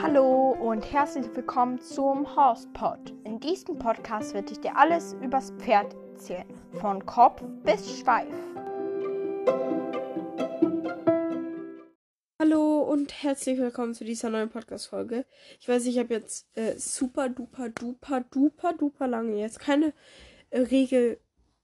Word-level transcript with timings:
Hallo 0.00 0.56
und 0.58 0.90
herzlich 0.90 1.26
willkommen 1.34 1.78
zum 1.78 2.34
Horsepod. 2.34 3.12
In 3.24 3.38
diesem 3.38 3.78
Podcast 3.78 4.32
werde 4.32 4.52
ich 4.52 4.60
dir 4.60 4.74
alles 4.74 5.14
übers 5.22 5.50
Pferd 5.58 5.94
erzählen, 6.14 6.46
von 6.72 7.04
Kopf 7.04 7.42
bis 7.64 7.98
Schweif. 7.98 8.32
Hallo 12.40 12.80
und 12.80 13.12
herzlich 13.22 13.58
willkommen 13.58 13.92
zu 13.92 14.04
dieser 14.04 14.30
neuen 14.30 14.48
Podcast-Folge. 14.48 15.26
Ich 15.60 15.68
weiß, 15.68 15.84
ich 15.84 15.98
habe 15.98 16.14
jetzt 16.14 16.46
äh, 16.56 16.78
super 16.78 17.28
duper 17.28 17.68
duper 17.68 18.22
duper 18.30 18.72
duper 18.72 19.06
lange 19.06 19.38
jetzt 19.38 19.60
keine 19.60 19.92
äh, 20.48 20.62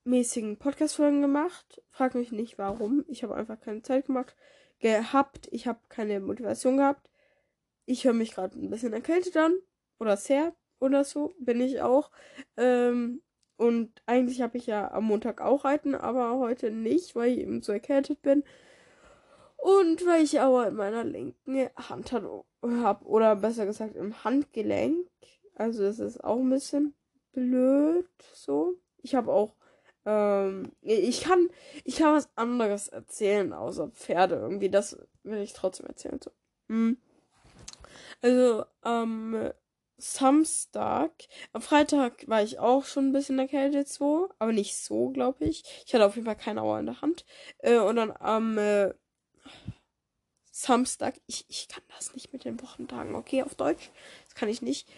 regelmäßigen 0.05 0.57
Podcast-Folgen 0.57 1.23
gemacht. 1.23 1.83
Frag 1.91 2.15
mich 2.15 2.33
nicht 2.33 2.59
warum. 2.59 3.05
Ich 3.09 3.23
habe 3.23 3.35
einfach 3.35 3.61
keine 3.61 3.83
Zeit 3.83 4.07
gemacht 4.07 4.37
gehabt. 4.81 5.49
Ich 5.53 5.67
habe 5.69 5.79
keine 5.89 6.19
Motivation 6.21 6.77
gehabt. 6.77 7.09
Ich 7.87 8.05
höre 8.05 8.13
mich 8.13 8.35
gerade 8.35 8.59
ein 8.59 8.71
bisschen 8.71 8.93
erkältet 8.93 9.37
an. 9.37 9.55
Oder 10.01 10.17
sehr 10.17 10.55
oder 10.81 11.05
so. 11.05 11.35
Bin 11.39 11.61
ich 11.61 11.81
auch. 11.83 12.11
Ähm, 12.57 13.23
und 13.57 14.03
eigentlich 14.07 14.43
habe 14.43 14.59
ich 14.59 14.67
ja 14.67 14.91
am 14.91 15.05
Montag 15.05 15.41
auch 15.41 15.65
reiten, 15.65 15.95
aber 15.95 16.39
heute 16.39 16.73
nicht, 16.73 17.15
weil 17.15 17.33
ich 17.33 17.39
eben 17.39 17.63
so 17.63 17.73
erkältet 17.73 18.23
bin. 18.23 18.43
Und 19.57 20.05
weil 20.05 20.25
ich 20.25 20.41
Aua 20.41 20.65
in 20.65 20.75
meiner 20.75 21.05
linken 21.05 21.69
Hand 21.77 22.11
habe, 22.11 22.45
oder 22.61 23.37
besser 23.37 23.67
gesagt 23.67 23.95
im 23.95 24.25
Handgelenk. 24.25 25.07
Also 25.55 25.85
das 25.85 26.01
ist 26.01 26.25
auch 26.25 26.41
ein 26.41 26.51
bisschen 26.51 26.95
blöd 27.33 28.09
so. 28.35 28.75
Ich 29.03 29.15
habe 29.15 29.33
auch, 29.33 29.55
ähm, 30.05 30.73
ich 30.83 31.23
kann, 31.23 31.49
ich 31.85 31.97
kann 31.97 32.15
was 32.15 32.29
anderes 32.37 32.89
erzählen, 32.89 33.53
außer 33.53 33.89
Pferde 33.89 34.37
irgendwie. 34.37 34.71
Das 34.71 34.99
will 35.23 35.41
ich 35.41 35.53
trotzdem 35.53 35.87
erzählen. 35.87 36.21
So. 36.23 36.31
Hm. 36.69 36.97
Also 38.21 38.65
am 38.83 39.35
ähm, 39.35 39.53
Samstag, 39.99 41.13
am 41.53 41.63
Freitag 41.63 42.29
war 42.29 42.43
ich 42.43 42.59
auch 42.59 42.85
schon 42.85 43.09
ein 43.09 43.13
bisschen 43.13 43.39
erkältet 43.39 43.89
so, 43.89 44.31
aber 44.41 44.53
nicht 44.53 44.77
so, 44.77 45.11
glaube 45.11 45.45
ich. 45.45 45.63
Ich 45.87 45.95
hatte 45.95 46.05
auf 46.05 46.17
jeden 46.17 46.27
Fall 46.27 46.37
keine 46.37 46.63
Aua 46.63 46.81
in 46.81 46.87
der 46.87 47.03
Hand. 47.03 47.25
Äh, 47.59 47.79
und 47.79 47.97
dann 47.97 48.11
am 48.11 48.59
äh, 48.59 48.93
Samstag, 50.51 51.21
ich, 51.27 51.45
ich 51.49 51.69
kann 51.69 51.85
das 51.97 52.15
nicht 52.15 52.33
mit 52.33 52.45
den 52.45 52.61
Wochentagen, 52.61 53.15
okay, 53.15 53.43
auf 53.43 53.55
Deutsch. 53.55 53.91
Das 54.25 54.35
kann 54.35 54.49
ich 54.49 54.61
nicht. 54.61 54.89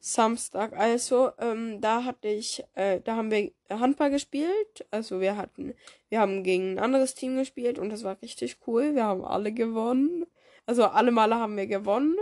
Samstag, 0.00 0.72
also, 0.74 1.32
ähm, 1.38 1.80
da 1.80 2.04
hatte 2.04 2.28
ich, 2.28 2.64
äh, 2.74 3.00
da 3.00 3.16
haben 3.16 3.30
wir 3.30 3.52
Handball 3.70 4.10
gespielt. 4.10 4.86
Also 4.90 5.20
wir 5.20 5.36
hatten, 5.36 5.74
wir 6.08 6.20
haben 6.20 6.42
gegen 6.44 6.72
ein 6.74 6.78
anderes 6.78 7.14
Team 7.14 7.36
gespielt 7.36 7.78
und 7.78 7.90
das 7.90 8.04
war 8.04 8.20
richtig 8.22 8.58
cool. 8.66 8.94
Wir 8.94 9.04
haben 9.04 9.24
alle 9.24 9.52
gewonnen. 9.52 10.26
Also 10.66 10.86
alle 10.86 11.10
Male 11.10 11.36
haben 11.36 11.56
wir 11.56 11.66
gewonnen. 11.66 12.16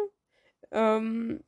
Ähm, 0.71 1.43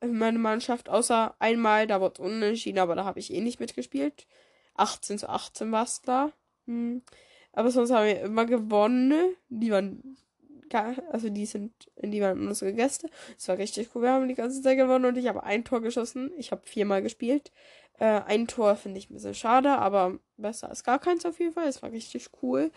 meine 0.00 0.38
Mannschaft, 0.38 0.88
außer 0.88 1.34
einmal, 1.38 1.86
da 1.86 2.00
wurde 2.00 2.22
unentschieden, 2.22 2.78
aber 2.78 2.94
da 2.94 3.04
habe 3.04 3.18
ich 3.18 3.32
eh 3.32 3.40
nicht 3.40 3.60
mitgespielt. 3.60 4.26
18 4.74 5.18
zu 5.18 5.28
18 5.28 5.72
war 5.72 5.84
es 5.84 6.02
da. 6.02 6.32
Hm. 6.66 7.02
Aber 7.52 7.70
sonst 7.70 7.90
haben 7.90 8.06
wir 8.06 8.20
immer 8.20 8.46
gewonnen. 8.46 9.34
Die 9.48 9.70
waren 9.72 10.16
also 10.74 11.28
die 11.28 11.46
sind, 11.46 11.72
die 11.96 12.20
waren 12.20 12.46
unsere 12.46 12.72
Gäste. 12.72 13.08
Es 13.36 13.48
war 13.48 13.58
richtig 13.58 13.90
cool. 13.94 14.02
Wir 14.02 14.12
haben 14.12 14.28
die 14.28 14.34
ganze 14.34 14.62
Zeit 14.62 14.76
gewonnen 14.76 15.04
und 15.04 15.16
ich 15.16 15.28
habe 15.28 15.42
ein 15.42 15.64
Tor 15.64 15.80
geschossen. 15.80 16.30
Ich 16.36 16.50
habe 16.52 16.62
viermal 16.64 17.02
gespielt. 17.02 17.52
Äh, 17.98 18.20
ein 18.26 18.46
Tor 18.46 18.76
finde 18.76 18.98
ich 18.98 19.10
ein 19.10 19.14
bisschen 19.14 19.34
schade, 19.34 19.70
aber 19.70 20.18
besser 20.36 20.68
als 20.68 20.84
gar 20.84 20.98
keins 20.98 21.26
auf 21.26 21.38
jeden 21.38 21.52
Fall. 21.52 21.66
Es 21.66 21.82
war 21.82 21.90
richtig 21.90 22.28
cool. 22.42 22.70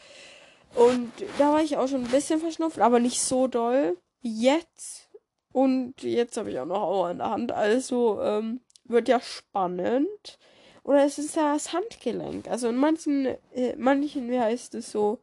Und 0.76 1.12
da 1.38 1.54
war 1.54 1.62
ich 1.62 1.78
auch 1.78 1.88
schon 1.88 2.06
ein 2.06 2.12
bisschen 2.12 2.40
verschnupft, 2.40 2.80
aber 2.80 3.00
nicht 3.00 3.22
so 3.22 3.48
doll. 3.48 3.98
Jetzt. 4.22 5.10
Und 5.52 6.02
jetzt 6.04 6.38
habe 6.38 6.50
ich 6.50 6.60
auch 6.60 6.66
noch 6.66 6.82
Aua 6.82 7.12
in 7.12 7.18
der 7.18 7.30
Hand. 7.30 7.52
Also 7.52 8.22
ähm, 8.22 8.62
wird 8.86 9.08
ja 9.08 9.20
spannend. 9.20 10.40
Oder 10.84 11.06
es 11.06 11.20
ist 11.20 11.36
ja 11.36 11.54
das 11.54 11.74
Handgelenk. 11.74 12.48
Also 12.50 12.70
in 12.70 12.78
manchen, 12.78 13.26
äh, 13.54 13.76
manchen, 13.78 14.30
wie 14.30 14.40
heißt 14.40 14.76
es 14.76 14.92
so, 14.92 15.20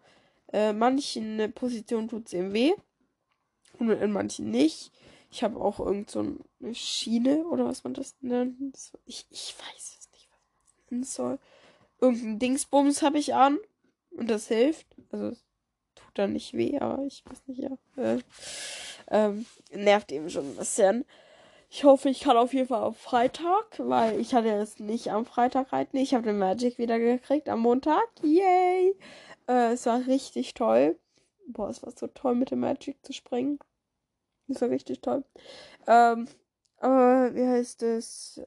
äh, 0.52 0.72
manchen 0.72 1.52
Positionen 1.52 2.08
tut 2.08 2.26
es 2.26 2.32
eben 2.32 2.52
weh. 2.52 2.72
Und 3.78 3.90
in 3.90 4.12
manchen 4.12 4.50
nicht. 4.50 4.92
Ich 5.30 5.42
habe 5.42 5.60
auch 5.60 5.78
irgend 5.78 6.10
so 6.10 6.20
eine 6.20 6.74
Schiene 6.74 7.44
oder 7.46 7.66
was 7.66 7.84
man 7.84 7.94
das 7.94 8.16
nennt. 8.20 8.76
Ich, 9.04 9.26
ich 9.30 9.54
weiß 9.58 9.98
es 10.00 10.10
nicht, 10.10 10.28
was 10.30 10.40
man 10.48 10.86
nennen 10.90 11.04
soll. 11.04 11.38
Irgendein 12.00 12.38
Dingsbums 12.38 13.02
habe 13.02 13.18
ich 13.18 13.34
an. 13.34 13.58
Und 14.10 14.30
das 14.30 14.48
hilft. 14.48 14.86
Also 15.10 15.36
tut 15.94 16.12
dann 16.14 16.32
nicht 16.32 16.54
weh, 16.54 16.78
aber 16.78 17.04
ich 17.04 17.24
weiß 17.26 17.42
nicht, 17.46 17.60
ja. 17.60 17.76
Äh, 17.96 18.18
ähm, 19.10 19.46
nervt 19.70 20.10
eben 20.12 20.30
schon 20.30 20.50
ein 20.50 20.56
bisschen. 20.56 21.04
Ich 21.70 21.84
hoffe, 21.84 22.08
ich 22.08 22.20
kann 22.20 22.38
auf 22.38 22.54
jeden 22.54 22.68
Fall 22.68 22.82
auf 22.82 22.96
Freitag, 22.96 23.78
weil 23.78 24.18
ich 24.18 24.34
hatte 24.34 24.48
es 24.48 24.78
nicht 24.78 25.10
am 25.12 25.26
Freitag 25.26 25.72
reiten. 25.72 25.98
Ich 25.98 26.14
habe 26.14 26.24
den 26.24 26.38
Magic 26.38 26.78
wieder 26.78 26.98
gekriegt 26.98 27.48
am 27.48 27.60
Montag. 27.60 28.08
Yay! 28.22 28.94
Äh, 29.48 29.72
es 29.72 29.86
war 29.86 30.06
richtig 30.06 30.54
toll. 30.54 30.98
Boah, 31.46 31.70
es 31.70 31.82
war 31.82 31.92
so 31.96 32.06
toll 32.08 32.34
mit 32.34 32.50
dem 32.50 32.60
Magic 32.60 33.04
zu 33.04 33.12
springen. 33.12 33.58
Es 34.48 34.60
war 34.60 34.70
richtig 34.70 35.00
toll. 35.00 35.24
Ähm, 35.86 36.28
aber 36.78 37.34
wie 37.34 37.46
heißt 37.46 37.82
es? 37.82 38.40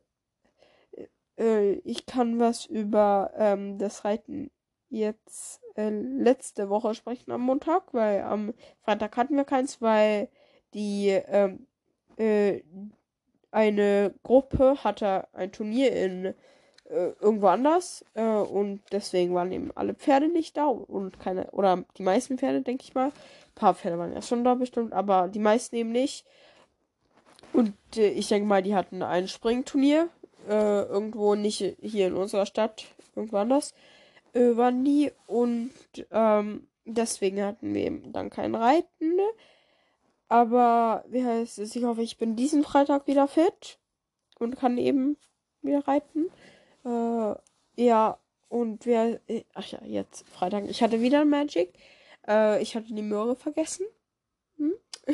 Äh, 1.37 1.73
ich 1.83 2.05
kann 2.05 2.39
was 2.39 2.65
über 2.65 3.31
ähm, 3.37 3.77
das 3.77 4.05
Reiten 4.05 4.51
jetzt 4.89 5.61
äh, 5.75 5.89
letzte 5.89 6.69
Woche 6.69 6.95
sprechen 6.95 7.31
am 7.31 7.41
Montag, 7.41 7.93
weil 7.93 8.21
am 8.21 8.53
Freitag 8.83 9.17
hatten 9.17 9.35
wir 9.35 9.45
keins, 9.45 9.81
weil 9.81 10.29
die 10.73 11.09
ähm, 11.09 11.67
äh, 12.17 12.61
eine 13.51 14.13
Gruppe 14.23 14.83
hatte 14.83 15.27
ein 15.33 15.51
Turnier 15.51 15.91
in 15.93 16.33
äh, 16.91 17.13
irgendwo 17.19 17.47
anders. 17.47 18.05
Äh, 18.13 18.23
und 18.23 18.81
deswegen 18.91 19.33
waren 19.33 19.51
eben 19.51 19.71
alle 19.75 19.93
Pferde 19.93 20.27
nicht 20.27 20.57
da 20.57 20.65
und 20.67 21.19
keine, 21.19 21.49
oder 21.51 21.83
die 21.97 22.03
meisten 22.03 22.37
Pferde, 22.37 22.61
denke 22.61 22.83
ich 22.83 22.93
mal. 22.93 23.07
Ein 23.07 23.55
paar 23.55 23.73
Pferde 23.73 23.97
waren 23.97 24.13
ja 24.13 24.21
schon 24.21 24.43
da 24.43 24.55
bestimmt, 24.55 24.93
aber 24.93 25.27
die 25.27 25.39
meisten 25.39 25.75
eben 25.75 25.91
nicht. 25.91 26.25
Und 27.53 27.73
äh, 27.95 28.09
ich 28.09 28.27
denke 28.27 28.47
mal, 28.47 28.61
die 28.61 28.75
hatten 28.75 29.03
ein 29.03 29.27
Springturnier. 29.27 30.09
Äh, 30.49 30.83
irgendwo 30.83 31.35
nicht 31.35 31.63
hier 31.81 32.07
in 32.07 32.15
unserer 32.15 32.45
Stadt, 32.45 32.85
irgendwo 33.15 33.37
anders. 33.37 33.73
Äh, 34.33 34.55
waren 34.57 34.83
die. 34.83 35.11
Und 35.27 35.71
ähm, 36.11 36.67
deswegen 36.85 37.43
hatten 37.43 37.73
wir 37.73 37.85
eben 37.85 38.11
dann 38.11 38.29
kein 38.29 38.55
Reiten. 38.55 39.19
Aber 40.27 41.03
wie 41.09 41.23
heißt 41.23 41.59
es? 41.59 41.75
Ich 41.75 41.83
hoffe, 41.83 42.01
ich 42.01 42.17
bin 42.17 42.35
diesen 42.35 42.63
Freitag 42.63 43.05
wieder 43.07 43.27
fit 43.27 43.77
und 44.39 44.57
kann 44.57 44.77
eben 44.77 45.17
wieder 45.61 45.87
reiten. 45.87 46.31
Äh, 46.85 47.35
ja, 47.75 48.19
und 48.49 48.85
wer. 48.85 49.19
Ach 49.53 49.65
ja, 49.67 49.79
jetzt 49.85 50.27
Freitag. 50.27 50.65
Ich 50.69 50.83
hatte 50.83 51.01
wieder 51.01 51.25
Magic. 51.25 51.73
Äh, 52.27 52.61
ich 52.61 52.75
hatte 52.75 52.93
die 52.93 53.01
Möhre 53.01 53.35
vergessen. 53.35 53.85
Hm? 54.57 54.73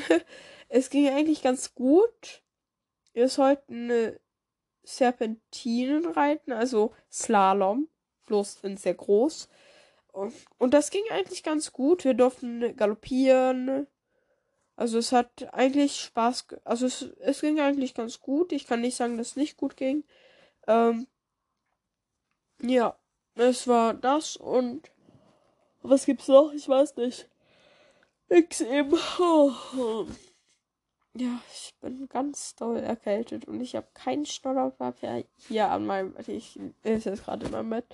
es 0.70 0.90
ging 0.90 1.08
eigentlich 1.10 1.42
ganz 1.42 1.76
gut. 1.76 2.42
Wir 3.14 3.30
sollten 3.30 3.92
eine 3.92 4.20
Serpentinen 4.84 6.06
reiten, 6.06 6.52
also 6.52 6.94
Slalom. 7.12 7.88
Bloß 8.26 8.64
in 8.64 8.78
sehr 8.78 8.96
groß. 8.96 9.50
Und, 10.12 10.34
und 10.58 10.74
das 10.74 10.90
ging 10.90 11.04
eigentlich 11.12 11.44
ganz 11.44 11.72
gut. 11.72 12.04
Wir 12.04 12.14
durften 12.14 12.76
galoppieren. 12.76 13.88
Also 14.76 14.98
es 14.98 15.12
hat 15.12 15.54
eigentlich 15.54 16.00
Spaß. 16.02 16.48
Also 16.64 16.86
es, 16.86 17.04
es 17.20 17.42
ging 17.42 17.60
eigentlich 17.60 17.94
ganz 17.94 18.20
gut. 18.20 18.52
Ich 18.52 18.68
kann 18.68 18.82
nicht 18.82 18.96
sagen, 18.96 19.18
dass 19.18 19.30
es 19.30 19.36
nicht 19.36 19.58
gut 19.58 19.78
ging. 19.78 20.04
Ähm, 20.68 21.08
ja, 22.62 22.96
es 23.36 23.68
war 23.68 23.94
das 23.94 24.38
und 24.38 24.90
was 25.82 26.06
gibt's 26.06 26.28
noch? 26.28 26.52
Ich 26.54 26.68
weiß 26.68 26.96
nicht. 26.98 27.30
Nix 28.30 28.62
eben. 28.62 28.98
Oh. 29.20 30.06
Ja, 31.20 31.42
ich 31.52 31.74
bin 31.82 32.08
ganz 32.10 32.54
doll 32.54 32.78
erkältet 32.78 33.48
und 33.48 33.60
ich 33.60 33.76
habe 33.76 33.88
keinen 33.96 34.28
Schnodderpapier 34.28 35.24
hier 35.48 35.72
an 35.72 35.88
meinem. 35.88 36.14
Ich 36.28 36.60
ist 36.84 37.06
jetzt 37.06 37.26
gerade 37.26 37.48
in 37.48 37.54
meinem 37.54 37.72
Bett, 37.72 37.86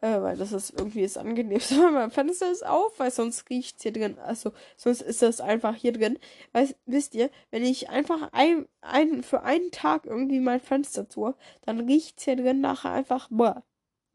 äh, 0.00 0.20
weil 0.20 0.36
das 0.36 0.52
ist 0.52 0.70
irgendwie 0.78 1.02
das 1.02 1.16
angenehmste. 1.16 1.74
mein 1.90 2.12
Fenster 2.12 2.52
ist 2.52 2.64
auf, 2.64 2.96
weil 3.00 3.10
sonst 3.10 3.50
riecht's 3.50 3.82
hier 3.82 3.92
drin. 3.92 4.16
Also 4.20 4.52
sonst 4.76 5.00
ist 5.02 5.22
das 5.22 5.40
einfach 5.40 5.74
hier 5.74 5.92
drin. 5.92 6.20
Weißt, 6.52 6.76
wisst 6.86 7.16
ihr, 7.16 7.30
wenn 7.50 7.64
ich 7.64 7.90
einfach 7.90 8.28
ein, 8.30 8.68
ein 8.80 9.24
für 9.24 9.42
einen 9.42 9.72
Tag 9.72 10.06
irgendwie 10.06 10.38
mein 10.38 10.60
Fenster 10.60 11.08
zu, 11.08 11.34
dann 11.62 11.80
riecht's 11.80 12.22
hier 12.24 12.36
drin 12.36 12.60
nachher 12.60 12.92
einfach. 12.92 13.26
Boah, 13.28 13.64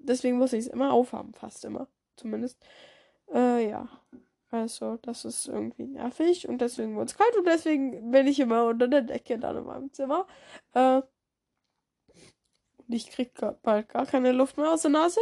deswegen 0.04 0.38
muss 0.38 0.54
ich 0.54 0.66
es 0.66 0.68
immer 0.68 0.94
aufhaben, 0.94 1.34
fast 1.34 1.66
immer. 1.66 1.88
Zumindest. 2.16 2.58
Äh, 3.34 3.70
ja. 3.70 3.90
Also, 4.52 4.98
das 4.98 5.26
ist 5.26 5.48
irgendwie 5.48 5.88
nervig 5.88 6.48
und 6.48 6.62
deswegen 6.62 6.96
wird 6.96 7.10
es 7.10 7.18
kalt 7.18 7.36
und 7.36 7.48
deswegen 7.48 8.12
bin 8.12 8.28
ich 8.28 8.40
immer 8.40 8.68
unter 8.68 8.88
der 8.88 9.02
Decke 9.02 9.40
dann 9.40 9.58
in 9.58 9.64
meinem 9.66 9.92
Zimmer. 9.92 10.28
Äh, 10.74 11.02
und 12.78 12.94
ich 12.94 13.10
krieg 13.10 13.32
bald 13.64 13.90
gar 13.90 14.06
keine 14.06 14.32
Luft 14.32 14.58
mehr 14.58 14.72
aus 14.72 14.84
der 14.84 14.92
Nase. 14.92 15.20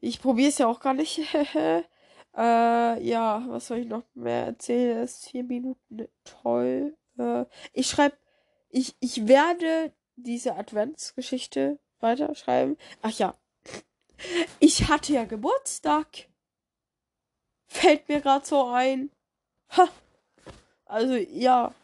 Ich 0.00 0.20
probiere 0.20 0.50
es 0.50 0.58
ja 0.58 0.66
auch 0.66 0.80
gar 0.80 0.94
nicht. 0.94 1.20
Äh, 2.36 3.02
ja, 3.02 3.44
was 3.48 3.66
soll 3.66 3.78
ich 3.78 3.88
noch 3.88 4.04
mehr 4.14 4.46
erzählen? 4.46 4.98
Es 4.98 5.14
ist 5.14 5.30
vier 5.30 5.42
Minuten 5.42 6.06
toll. 6.22 6.96
Äh, 7.18 7.46
ich 7.72 7.88
schreibe, 7.88 8.16
ich, 8.68 8.94
ich 9.00 9.26
werde 9.26 9.92
diese 10.14 10.54
Adventsgeschichte 10.54 11.80
weiterschreiben. 11.98 12.76
Ach 13.02 13.10
ja. 13.10 13.34
Ich 14.58 14.88
hatte 14.88 15.12
ja 15.12 15.24
Geburtstag. 15.24 16.28
Fällt 17.66 18.08
mir 18.08 18.20
gerade 18.20 18.46
so 18.46 18.66
ein. 18.66 19.10
Ha. 19.76 19.88
Also 20.84 21.14
ja. 21.14 21.74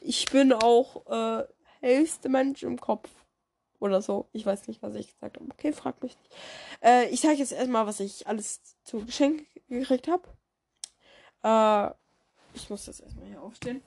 Ich 0.00 0.26
bin 0.26 0.52
auch 0.52 1.06
äh, 1.06 1.44
hellste 1.80 2.28
Mensch 2.28 2.62
im 2.62 2.80
Kopf. 2.80 3.08
Oder 3.78 4.00
so. 4.00 4.28
Ich 4.32 4.46
weiß 4.46 4.68
nicht, 4.68 4.82
was 4.82 4.94
ich 4.94 5.12
gesagt 5.12 5.36
habe. 5.36 5.50
Okay, 5.50 5.72
frag 5.72 6.02
mich 6.02 6.16
nicht. 6.16 6.34
Äh, 6.82 7.08
ich 7.08 7.20
sage 7.20 7.34
jetzt 7.34 7.52
erstmal, 7.52 7.86
was 7.86 8.00
ich 8.00 8.26
alles 8.26 8.60
zu 8.84 9.04
Geschenk 9.04 9.44
gekriegt 9.68 10.08
habe. 10.08 10.22
Äh, 11.42 11.94
ich 12.54 12.70
muss 12.70 12.84
das 12.84 13.00
erstmal 13.00 13.26
hier 13.26 13.42
aufstehen. 13.42 13.82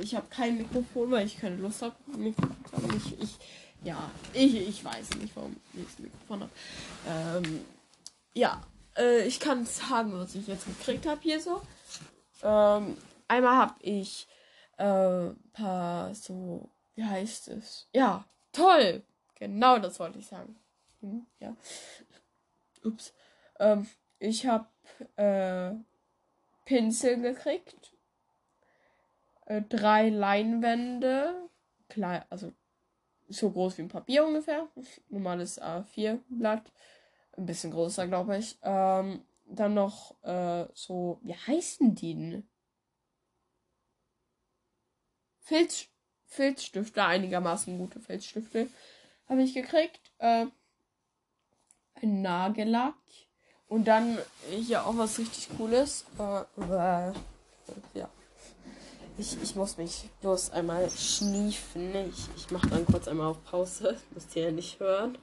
Ich 0.00 0.14
habe 0.14 0.26
kein 0.28 0.58
Mikrofon, 0.58 1.10
weil 1.10 1.26
ich 1.26 1.38
keine 1.38 1.56
Lust 1.56 1.82
habe. 1.82 1.94
Ich, 2.96 3.22
ich, 3.22 3.38
ja, 3.84 4.10
ich, 4.32 4.54
ich 4.54 4.84
weiß 4.84 5.10
nicht, 5.16 5.34
warum 5.34 5.56
ich 5.74 5.84
das 5.84 5.98
Mikrofon 5.98 6.42
habe. 6.42 6.52
Ähm, 7.08 7.64
ja, 8.34 8.62
äh, 8.96 9.26
ich 9.26 9.40
kann 9.40 9.66
sagen, 9.66 10.12
was 10.14 10.34
ich 10.34 10.46
jetzt 10.46 10.66
gekriegt 10.66 11.06
habe 11.06 11.20
hier 11.20 11.40
so. 11.40 11.62
Ähm, 12.42 12.96
einmal 13.28 13.56
habe 13.56 13.74
ich 13.80 14.28
äh, 14.78 15.30
paar 15.52 16.14
so, 16.14 16.68
wie 16.94 17.04
heißt 17.04 17.48
es? 17.48 17.88
Ja, 17.92 18.24
toll! 18.52 19.02
Genau 19.36 19.78
das 19.78 19.98
wollte 19.98 20.20
ich 20.20 20.26
sagen. 20.26 20.56
Hm, 21.00 21.26
ja. 21.40 21.56
Ups. 22.84 23.12
Ähm, 23.58 23.88
ich 24.18 24.46
habe 24.46 24.68
äh, 25.16 25.72
Pinsel 26.64 27.20
gekriegt. 27.20 27.92
Äh, 29.46 29.62
drei 29.62 30.10
Leinwände. 30.10 31.48
Klein, 31.88 32.24
also 32.30 32.52
so 33.32 33.50
groß 33.50 33.78
wie 33.78 33.82
ein 33.82 33.88
Papier 33.88 34.24
ungefähr. 34.24 34.68
Normales 35.08 35.60
A4-Blatt. 35.60 36.70
Ein 37.36 37.46
bisschen 37.46 37.72
größer, 37.72 38.06
glaube 38.06 38.38
ich. 38.38 38.58
Ähm, 38.62 39.22
dann 39.46 39.74
noch 39.74 40.14
äh, 40.22 40.66
so, 40.74 41.18
wie 41.22 41.34
heißen 41.34 41.94
die 41.94 42.14
denn? 42.14 42.48
Filz, 45.40 45.86
Filzstifte, 46.26 47.04
einigermaßen 47.04 47.76
gute 47.78 48.00
Filzstifte 48.00 48.68
habe 49.28 49.42
ich 49.42 49.54
gekriegt. 49.54 50.12
Äh, 50.18 50.46
ein 51.94 52.22
Nagellack. 52.22 52.94
Und 53.66 53.86
dann 53.86 54.18
hier 54.50 54.86
auch 54.86 54.96
was 54.98 55.18
richtig 55.18 55.48
Cooles. 55.56 56.04
Äh, 56.18 56.40
äh, 56.60 57.12
ja. 57.94 58.10
Ich, 59.22 59.40
ich 59.40 59.54
muss 59.54 59.76
mich 59.76 60.10
bloß 60.20 60.50
einmal 60.50 60.90
schniefen. 60.90 61.94
Ich, 62.08 62.26
ich 62.36 62.50
mache 62.50 62.66
dann 62.66 62.84
kurz 62.84 63.06
einmal 63.06 63.28
auf 63.28 63.44
Pause. 63.44 63.96
Müsst 64.10 64.34
ihr 64.34 64.42
ja 64.42 64.50
nicht 64.50 64.80
hören. 64.80 65.16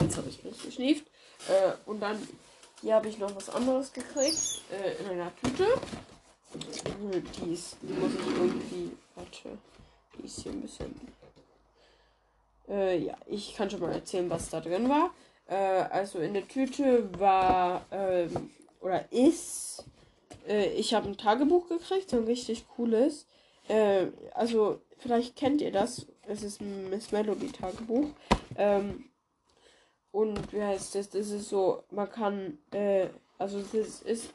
Jetzt 0.00 0.16
habe 0.16 0.28
ich 0.28 0.42
mich 0.42 0.60
geschnieft. 0.60 1.06
Äh, 1.48 1.74
und 1.88 2.00
dann 2.00 2.18
hier 2.80 2.96
habe 2.96 3.06
ich 3.08 3.16
noch 3.16 3.32
was 3.36 3.48
anderes 3.48 3.92
gekriegt. 3.92 4.62
Äh, 4.72 5.00
in 5.00 5.10
einer 5.10 5.30
Tüte. 5.36 5.66
Die, 6.52 7.52
ist, 7.52 7.76
die 7.80 7.92
muss 7.92 8.10
ich 8.12 8.26
irgendwie. 8.26 8.96
Warte. 9.14 9.56
Die 10.18 10.26
ist 10.26 10.40
hier 10.40 10.50
ein 10.50 10.60
bisschen 10.60 11.00
äh, 12.68 12.98
ja, 12.98 13.16
ich 13.26 13.54
kann 13.54 13.70
schon 13.70 13.80
mal 13.80 13.92
erzählen, 13.92 14.28
was 14.28 14.50
da 14.50 14.60
drin 14.60 14.88
war. 14.88 15.14
Äh, 15.46 15.54
also 15.54 16.18
in 16.18 16.34
der 16.34 16.48
Tüte 16.48 17.08
war 17.20 17.86
ähm, 17.92 18.50
oder 18.80 19.04
ist. 19.12 19.84
Äh, 20.48 20.72
ich 20.72 20.94
habe 20.94 21.08
ein 21.08 21.16
Tagebuch 21.16 21.68
gekriegt, 21.68 22.10
so 22.10 22.16
ein 22.16 22.24
richtig 22.24 22.66
cooles. 22.68 23.26
Äh, 23.68 24.06
also 24.34 24.80
vielleicht 24.98 25.36
kennt 25.36 25.60
ihr 25.60 25.70
das. 25.70 26.06
Es 26.26 26.42
ist 26.42 26.60
ein 26.60 26.90
Miss 26.90 27.12
Melody 27.12 27.52
Tagebuch. 27.52 28.08
Ähm, 28.56 29.10
und 30.10 30.52
wie 30.52 30.62
heißt 30.62 30.94
das? 30.94 31.10
Das 31.10 31.30
ist 31.30 31.48
so, 31.48 31.84
man 31.90 32.10
kann, 32.10 32.58
äh, 32.72 33.08
also 33.38 33.60
das 33.60 34.02
ist, 34.02 34.30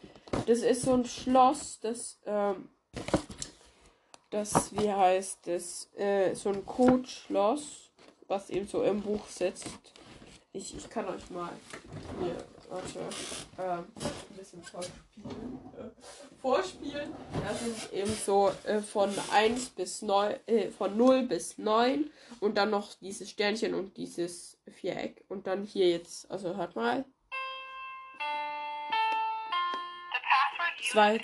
das 0.47 0.59
ist 0.59 0.83
so 0.83 0.93
ein 0.93 1.05
Schloss, 1.05 1.79
das, 1.81 2.19
ähm, 2.25 2.69
das, 4.29 4.75
wie 4.75 4.91
heißt 4.91 5.39
das, 5.47 5.89
äh, 5.95 6.33
so 6.35 6.49
ein 6.49 6.65
Codeschloss 6.65 7.83
was 8.27 8.49
eben 8.49 8.67
so 8.67 8.83
im 8.83 9.01
Buch 9.01 9.27
sitzt. 9.27 9.67
Ich, 10.53 10.75
ich 10.75 10.89
kann 10.89 11.07
euch 11.07 11.29
mal 11.29 11.51
hier, 12.19 12.37
warte, 12.69 12.99
ähm, 13.59 13.85
ein 13.97 14.37
bisschen 14.37 14.63
vorspielen. 14.63 15.59
Äh, 15.77 16.41
vorspielen. 16.41 17.13
Das 17.47 17.61
ist 17.61 17.93
eben 17.93 18.13
so 18.13 18.51
äh, 18.65 18.79
von 18.79 19.11
1 19.31 19.69
bis 19.69 20.01
9, 20.01 20.35
äh, 20.47 20.69
von 20.69 20.97
0 20.97 21.23
bis 21.23 21.57
9 21.57 22.09
und 22.39 22.55
dann 22.55 22.69
noch 22.69 22.93
dieses 22.95 23.29
Sternchen 23.29 23.73
und 23.73 23.97
dieses 23.97 24.57
Viereck. 24.67 25.23
Und 25.29 25.47
dann 25.47 25.63
hier 25.63 25.89
jetzt, 25.89 26.29
also 26.31 26.55
hört 26.55 26.75
mal. 26.75 27.05
Zwei, 30.91 31.19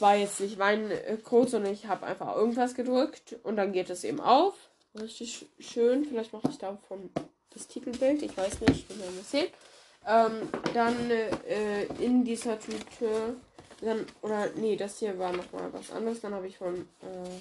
war 0.00 0.16
jetzt 0.16 0.40
nicht 0.40 0.58
mein 0.58 0.90
äh, 0.90 1.18
Code, 1.22 1.48
sondern 1.48 1.72
ich 1.72 1.86
habe 1.86 2.06
einfach 2.06 2.34
irgendwas 2.34 2.74
gedrückt 2.74 3.36
und 3.42 3.56
dann 3.56 3.72
geht 3.72 3.90
es 3.90 4.04
eben 4.04 4.20
auf. 4.20 4.54
Richtig 4.98 5.46
schön. 5.58 6.04
Vielleicht 6.04 6.32
mache 6.32 6.48
ich 6.50 6.58
davon 6.58 7.10
das 7.50 7.66
Titelbild. 7.66 8.22
Ich 8.22 8.36
weiß 8.36 8.60
nicht, 8.60 8.88
wie 8.88 8.94
man 8.94 9.16
das 9.16 9.30
sieht. 9.30 9.52
Ähm, 10.08 10.48
dann 10.72 11.10
äh, 11.10 11.84
in 12.00 12.24
dieser 12.24 12.58
Tüte. 12.58 13.36
Dann, 13.82 14.06
oder 14.22 14.48
nee, 14.56 14.74
das 14.74 14.98
hier 14.98 15.18
war 15.18 15.32
nochmal 15.32 15.70
was 15.72 15.90
anderes. 15.90 16.22
Dann 16.22 16.34
habe 16.34 16.48
ich 16.48 16.56
von 16.56 16.88
äh, 17.02 17.38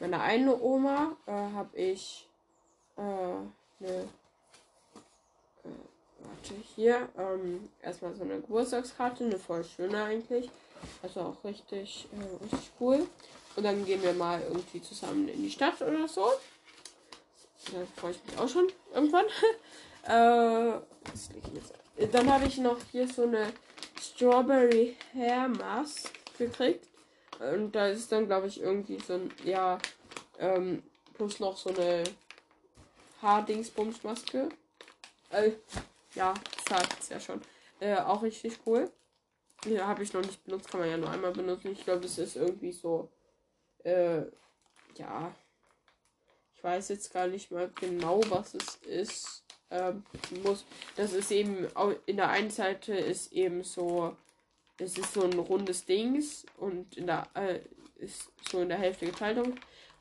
meiner 0.00 0.22
einen 0.22 0.48
Oma 0.48 1.16
äh, 1.26 1.32
habe 1.32 1.76
ich 1.76 2.26
äh, 2.96 3.00
eine 3.00 4.08
äh, 5.62 5.68
warte 6.18 6.54
hier 6.74 7.08
ähm, 7.18 7.68
erstmal 7.82 8.14
so 8.14 8.24
eine 8.24 8.40
Geburtstagskarte, 8.40 9.24
eine 9.24 9.38
voll 9.38 9.62
schöne 9.62 10.02
eigentlich. 10.02 10.50
Also 11.02 11.20
auch 11.20 11.44
richtig, 11.44 12.08
äh, 12.12 12.44
richtig 12.44 12.70
cool. 12.80 13.06
Und 13.56 13.64
dann 13.64 13.84
gehen 13.84 14.02
wir 14.02 14.14
mal 14.14 14.40
irgendwie 14.42 14.80
zusammen 14.80 15.28
in 15.28 15.42
die 15.42 15.50
Stadt 15.50 15.80
oder 15.82 16.08
so. 16.08 16.32
Da 17.72 17.80
freue 17.96 18.12
ich 18.12 18.24
mich 18.24 18.38
auch 18.38 18.48
schon 18.48 18.68
irgendwann. 18.94 19.26
äh, 20.04 20.80
dann 22.12 22.32
habe 22.32 22.46
ich 22.46 22.58
noch 22.58 22.78
hier 22.90 23.08
so 23.08 23.24
eine 23.24 23.52
Strawberry 24.00 24.96
Hair 25.12 25.48
Mask 25.48 26.10
gekriegt. 26.38 26.86
Und 27.38 27.72
da 27.72 27.88
ist 27.88 28.10
dann, 28.12 28.26
glaube 28.26 28.48
ich, 28.48 28.60
irgendwie 28.60 28.98
so 28.98 29.14
ein, 29.14 29.32
ja, 29.44 29.78
ähm, 30.38 30.82
plus 31.14 31.40
noch 31.40 31.56
so 31.56 31.70
eine 31.70 32.04
Haardingsbumsmaske. 33.22 34.48
Äh, 35.30 35.52
ja, 36.14 36.34
sagt 36.68 37.00
es 37.00 37.08
ja 37.08 37.20
schon. 37.20 37.40
Äh, 37.78 37.96
auch 37.96 38.22
richtig 38.22 38.58
cool. 38.66 38.90
Ja, 39.64 39.86
habe 39.86 40.02
ich 40.02 40.12
noch 40.12 40.22
nicht 40.22 40.44
benutzt, 40.44 40.70
kann 40.70 40.80
man 40.80 40.90
ja 40.90 40.96
nur 40.96 41.10
einmal 41.10 41.32
benutzen. 41.32 41.72
Ich 41.72 41.84
glaube, 41.84 42.00
das 42.00 42.18
ist 42.18 42.36
irgendwie 42.36 42.72
so 42.72 43.10
äh, 43.84 44.22
ja, 44.96 45.34
ich 46.54 46.64
weiß 46.64 46.88
jetzt 46.88 47.12
gar 47.12 47.26
nicht 47.26 47.50
mal 47.50 47.70
genau, 47.80 48.20
was 48.28 48.54
es 48.54 48.76
ist. 48.86 49.44
Ähm, 49.70 50.04
muss, 50.42 50.64
das 50.96 51.12
ist 51.12 51.30
eben, 51.30 51.68
in 52.06 52.16
der 52.16 52.30
einen 52.30 52.50
Seite 52.50 52.92
ist 52.92 53.32
eben 53.32 53.62
so, 53.62 54.16
es 54.78 54.98
ist 54.98 55.14
so 55.14 55.22
ein 55.22 55.38
rundes 55.38 55.84
Dings 55.84 56.44
und 56.58 56.96
in 56.96 57.06
der, 57.06 57.28
äh, 57.34 57.60
ist 57.98 58.30
so 58.50 58.62
in 58.62 58.68
der 58.68 58.78
Hälfte 58.78 59.06
geteilt 59.06 59.38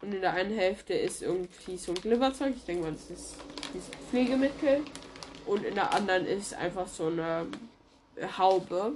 und 0.02 0.14
in 0.14 0.22
der 0.22 0.34
einen 0.34 0.56
Hälfte 0.56 0.94
ist 0.94 1.22
irgendwie 1.22 1.78
so 1.78 1.92
ein 1.92 2.02
Glibberzeug. 2.02 2.54
Ich 2.56 2.66
denke 2.66 2.84
mal, 2.84 2.94
das 2.94 3.10
ist 3.10 3.36
dieses 3.74 3.90
Pflegemittel. 4.10 4.84
Und 5.46 5.66
in 5.66 5.76
der 5.76 5.94
anderen 5.94 6.26
ist 6.26 6.54
einfach 6.54 6.88
so 6.88 7.08
eine 7.08 7.48
Haube, 8.38 8.94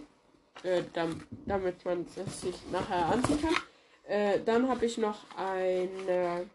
äh, 0.64 0.84
damit 0.94 1.84
man 1.84 2.06
es 2.16 2.42
sich 2.42 2.56
nachher 2.72 3.08
anziehen 3.08 3.42
kann. 3.42 3.56
Äh, 4.08 4.40
dann 4.46 4.70
habe 4.70 4.86
ich 4.86 4.98
noch 4.98 5.20
einen 5.36 6.08
äh, 6.08 6.46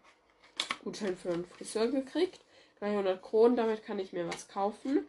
Gutschein 0.83 1.17
für 1.17 1.33
einen 1.33 1.45
Friseur 1.45 1.87
gekriegt. 1.87 2.39
300 2.79 3.21
Kronen, 3.21 3.55
damit 3.55 3.83
kann 3.83 3.99
ich 3.99 4.13
mir 4.13 4.27
was 4.27 4.47
kaufen. 4.47 5.07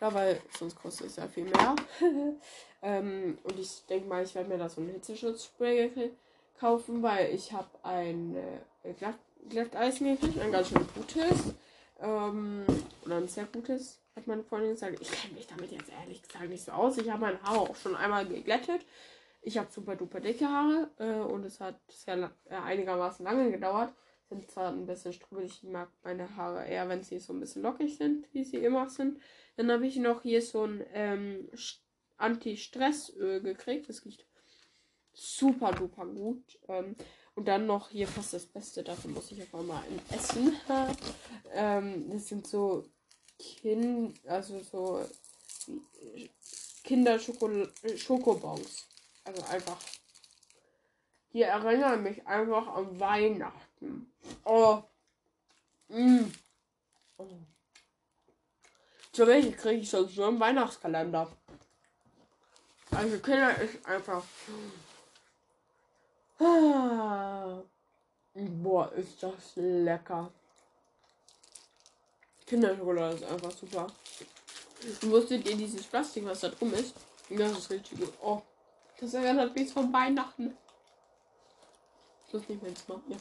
Ja, 0.00 0.12
weil 0.12 0.40
sonst 0.58 0.76
kostet 0.76 1.08
es 1.08 1.16
ja 1.16 1.28
viel 1.28 1.44
mehr. 1.44 1.76
ähm, 2.82 3.38
und 3.44 3.58
ich 3.58 3.86
denke 3.86 4.08
mal, 4.08 4.24
ich 4.24 4.34
werde 4.34 4.48
mir 4.48 4.58
da 4.58 4.68
so 4.68 4.80
ein 4.80 4.88
Hitzeschutzspray 4.88 6.10
kaufen, 6.58 7.02
weil 7.02 7.34
ich 7.34 7.52
habe 7.52 7.68
ein 7.82 8.36
äh, 8.82 8.92
Glatt 8.94 9.18
gekriegt, 9.48 9.76
ein 9.76 10.52
ganz 10.52 10.68
schön 10.68 10.86
gutes. 10.94 11.54
Ähm, 12.00 12.64
oder 13.04 13.16
ein 13.16 13.28
sehr 13.28 13.44
gutes, 13.44 14.00
hat 14.16 14.26
meine 14.26 14.42
Freundin 14.42 14.70
gesagt. 14.70 15.00
Ich 15.00 15.10
kenne 15.10 15.34
mich 15.34 15.46
damit 15.46 15.70
jetzt 15.70 15.90
ehrlich 15.90 16.22
gesagt 16.22 16.48
nicht 16.48 16.64
so 16.64 16.72
aus. 16.72 16.98
Ich 16.98 17.08
habe 17.08 17.20
mein 17.20 17.42
Haar 17.42 17.60
auch 17.60 17.76
schon 17.76 17.94
einmal 17.94 18.26
geglättet. 18.26 18.84
Ich 19.40 19.58
habe 19.58 19.70
super 19.70 19.96
duper 19.96 20.20
dicke 20.20 20.46
Haare 20.46 20.90
äh, 20.98 21.20
und 21.20 21.44
es 21.44 21.60
hat 21.60 21.76
sehr 21.88 22.30
äh, 22.48 22.54
einigermaßen 22.54 23.24
lange 23.24 23.50
gedauert. 23.50 23.92
Sind 24.28 24.50
zwar 24.50 24.72
ein 24.72 24.86
bisschen 24.86 25.12
strubbelig, 25.12 25.60
ich 25.62 25.68
mag 25.68 25.90
meine 26.02 26.36
Haare 26.36 26.66
eher, 26.66 26.88
wenn 26.88 27.02
sie 27.02 27.18
so 27.18 27.32
ein 27.32 27.40
bisschen 27.40 27.62
lockig 27.62 27.96
sind, 27.96 28.32
wie 28.32 28.44
sie 28.44 28.58
immer 28.58 28.88
sind. 28.88 29.20
Dann 29.56 29.70
habe 29.70 29.86
ich 29.86 29.96
noch 29.96 30.22
hier 30.22 30.40
so 30.40 30.64
ein 30.64 30.82
ähm, 30.92 31.48
Anti-Stressöl 32.16 33.42
gekriegt. 33.42 33.88
Das 33.88 34.04
riecht 34.04 34.26
super 35.12 35.72
duper 35.72 36.06
gut. 36.06 36.58
Ähm, 36.68 36.96
und 37.34 37.48
dann 37.48 37.66
noch 37.66 37.90
hier 37.90 38.06
fast 38.06 38.34
das 38.34 38.46
Beste, 38.46 38.82
dafür 38.82 39.10
muss 39.10 39.32
ich 39.32 39.40
einfach 39.40 39.62
mal 39.62 39.82
Essen. 40.10 40.56
ähm, 41.52 42.10
das 42.10 42.28
sind 42.28 42.46
so 42.46 42.84
Kind, 43.38 44.20
also 44.26 44.60
so 44.60 45.04
Kinder-Schokobons. 46.84 48.86
Also 49.24 49.42
einfach. 49.44 49.78
Die 51.32 51.42
erinnern 51.42 52.02
mich 52.02 52.26
einfach 52.26 52.66
an 52.68 53.00
Weihnachten. 53.00 53.71
Oh. 54.44 54.82
Mm. 55.88 56.24
oh. 57.18 57.26
So 59.12 59.26
welche 59.26 59.52
kriege 59.52 59.80
ich 59.80 59.90
sonst 59.90 60.16
nur 60.16 60.28
im 60.28 60.40
Weihnachtskalender. 60.40 61.30
Also 62.90 63.18
Kinder 63.18 63.60
ist 63.60 63.84
einfach. 63.86 64.24
Ah. 66.38 67.62
Boah, 68.34 68.92
ist 68.92 69.22
das 69.22 69.52
lecker. 69.56 70.30
Kinderschokolade 72.46 73.16
ist 73.16 73.24
einfach 73.24 73.50
super. 73.50 73.86
Wusstet 75.02 75.48
ihr 75.48 75.56
dieses 75.56 75.86
Plastik, 75.86 76.24
was 76.24 76.40
da 76.40 76.48
drum 76.48 76.72
ist? 76.74 76.94
Das 77.28 77.52
ist 77.52 77.70
richtig 77.70 78.00
gut. 78.00 78.12
Oh, 78.22 78.42
das 78.98 79.14
erinnert 79.14 79.54
mich 79.54 79.72
von 79.72 79.92
Weihnachten. 79.92 80.56
Das 82.30 82.40
ist 82.40 82.48
nicht 82.48 82.62
mehr 82.62 82.74
Zimmer. 82.74 83.00
Ja. 83.08 83.16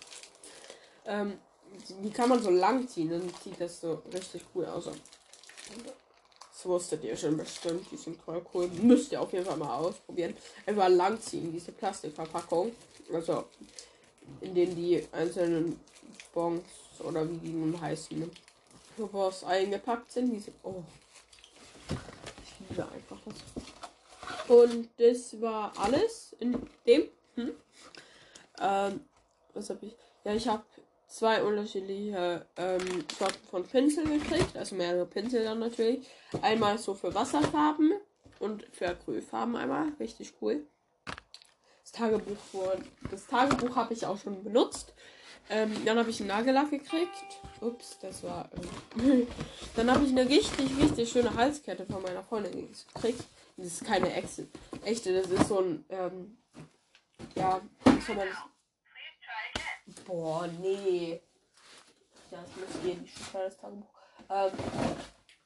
Ähm, 1.06 1.40
die 2.04 2.12
kann 2.12 2.30
man 2.30 2.42
so 2.42 2.50
lang 2.50 2.88
ziehen, 2.88 3.10
dann 3.10 3.32
sieht 3.44 3.60
das 3.60 3.82
so 3.82 4.02
richtig 4.14 4.44
cool 4.54 4.66
aus. 4.66 4.86
Das 4.86 6.66
wusstet 6.66 7.04
ihr 7.04 7.18
schon 7.18 7.38
bestimmt. 7.38 7.88
Die 7.92 7.98
sind 7.98 8.22
voll 8.22 8.46
cool. 8.54 8.68
Müsst 8.68 9.12
ihr 9.12 9.22
auf 9.22 9.32
jeden 9.34 9.46
Fall 9.46 9.58
mal 9.58 9.78
ausprobieren. 9.78 10.36
Einfach 10.66 10.90
lang 10.90 11.20
ziehen, 11.20 11.52
diese 11.52 11.72
Plastikverpackung. 11.72 12.72
Also, 13.12 13.46
in 14.42 14.54
denen 14.54 14.76
die 14.76 15.08
einzelnen 15.12 15.80
Bons 16.34 16.64
oder 17.00 17.28
wie 17.30 17.38
die 17.38 17.50
nun 17.50 17.80
heißen, 17.80 18.30
was 18.98 19.44
eingepackt 19.44 20.12
sind. 20.12 20.32
Diese, 20.32 20.52
oh, 20.64 20.84
ich 21.90 22.70
liebe 22.70 22.84
einfach 22.84 23.18
das. 23.26 24.48
Und 24.48 24.90
das 24.98 25.42
war 25.42 25.74
alles 25.78 26.36
in 26.40 26.62
dem. 26.86 27.08
Hm? 27.36 27.52
Ähm, 28.60 29.06
was 29.54 29.70
habe 29.70 29.86
ich? 29.86 29.96
Ja, 30.24 30.36
ich 30.36 30.48
habe 30.48 30.64
zwei 31.12 31.44
unterschiedliche 31.44 32.46
ähm, 32.56 33.04
Sorten 33.18 33.48
von 33.50 33.64
Pinsel 33.64 34.06
gekriegt, 34.06 34.56
also 34.56 34.76
mehrere 34.76 35.06
Pinsel 35.06 35.44
dann 35.44 35.60
natürlich. 35.60 36.08
Einmal 36.42 36.78
so 36.78 36.94
für 36.94 37.14
Wasserfarben 37.14 37.94
und 38.40 38.66
für 38.72 38.90
Acrylfarben 38.90 39.56
einmal, 39.56 39.90
richtig 40.00 40.34
cool. 40.42 40.66
Das 41.84 41.92
Tagebuch, 41.92 42.38
das 43.10 43.28
Tagebuch 43.28 43.76
habe 43.76 43.94
ich 43.94 44.06
auch 44.06 44.18
schon 44.18 44.44
benutzt. 44.44 44.94
Ähm, 45.50 45.74
dann 45.86 45.98
habe 45.98 46.10
ich 46.10 46.20
einen 46.20 46.30
Nagellack 46.30 46.70
gekriegt. 46.70 47.42
Ups, 47.60 47.98
das 48.00 48.24
war. 48.24 48.50
Ähm, 48.98 49.28
dann 49.76 49.92
habe 49.92 50.06
ich 50.06 50.12
eine 50.12 50.28
richtig, 50.30 50.70
richtig 50.80 51.12
schöne 51.12 51.36
Halskette 51.36 51.86
von 51.86 52.02
meiner 52.02 52.24
Freundin 52.24 52.70
gekriegt. 52.94 53.24
Das 53.58 53.68
ist 53.68 53.86
keine 53.86 54.14
Ex 54.14 54.42
echte, 54.86 55.14
das 55.22 55.30
ist 55.30 55.48
so 55.50 55.60
ein. 55.60 55.84
Ähm, 55.90 56.38
ja, 57.36 57.60
was 57.84 58.06
soll 58.06 58.16
man 58.16 58.28
das? 58.28 58.51
Boah, 60.12 60.46
nee. 60.60 61.22
Ja, 62.32 62.40
das 62.42 62.50
muss 62.58 62.84
gehen, 62.84 63.02
ich 63.06 63.14
schreibe 63.14 63.46
das 63.46 63.58
Tagebuch. 63.58 63.88
Ähm, 64.30 64.52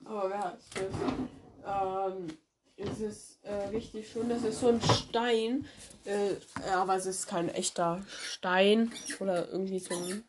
aber 0.06 0.30
wer 0.32 0.44
heißt 0.44 0.72
das? 0.74 2.08
Ähm, 2.08 2.38
es 2.76 3.00
ist 3.00 3.44
äh, 3.44 3.68
richtig 3.68 4.10
schön. 4.10 4.28
Das 4.28 4.42
ist 4.42 4.62
so 4.62 4.70
ein 4.70 4.82
Stein. 4.82 5.68
Äh, 6.06 6.38
aber 6.74 6.96
es 6.96 7.06
ist 7.06 7.28
kein 7.28 7.50
echter 7.50 8.04
Stein. 8.08 8.92
Oder 9.20 9.48
irgendwie 9.50 9.78
so 9.78 9.94
ein. 9.94 10.24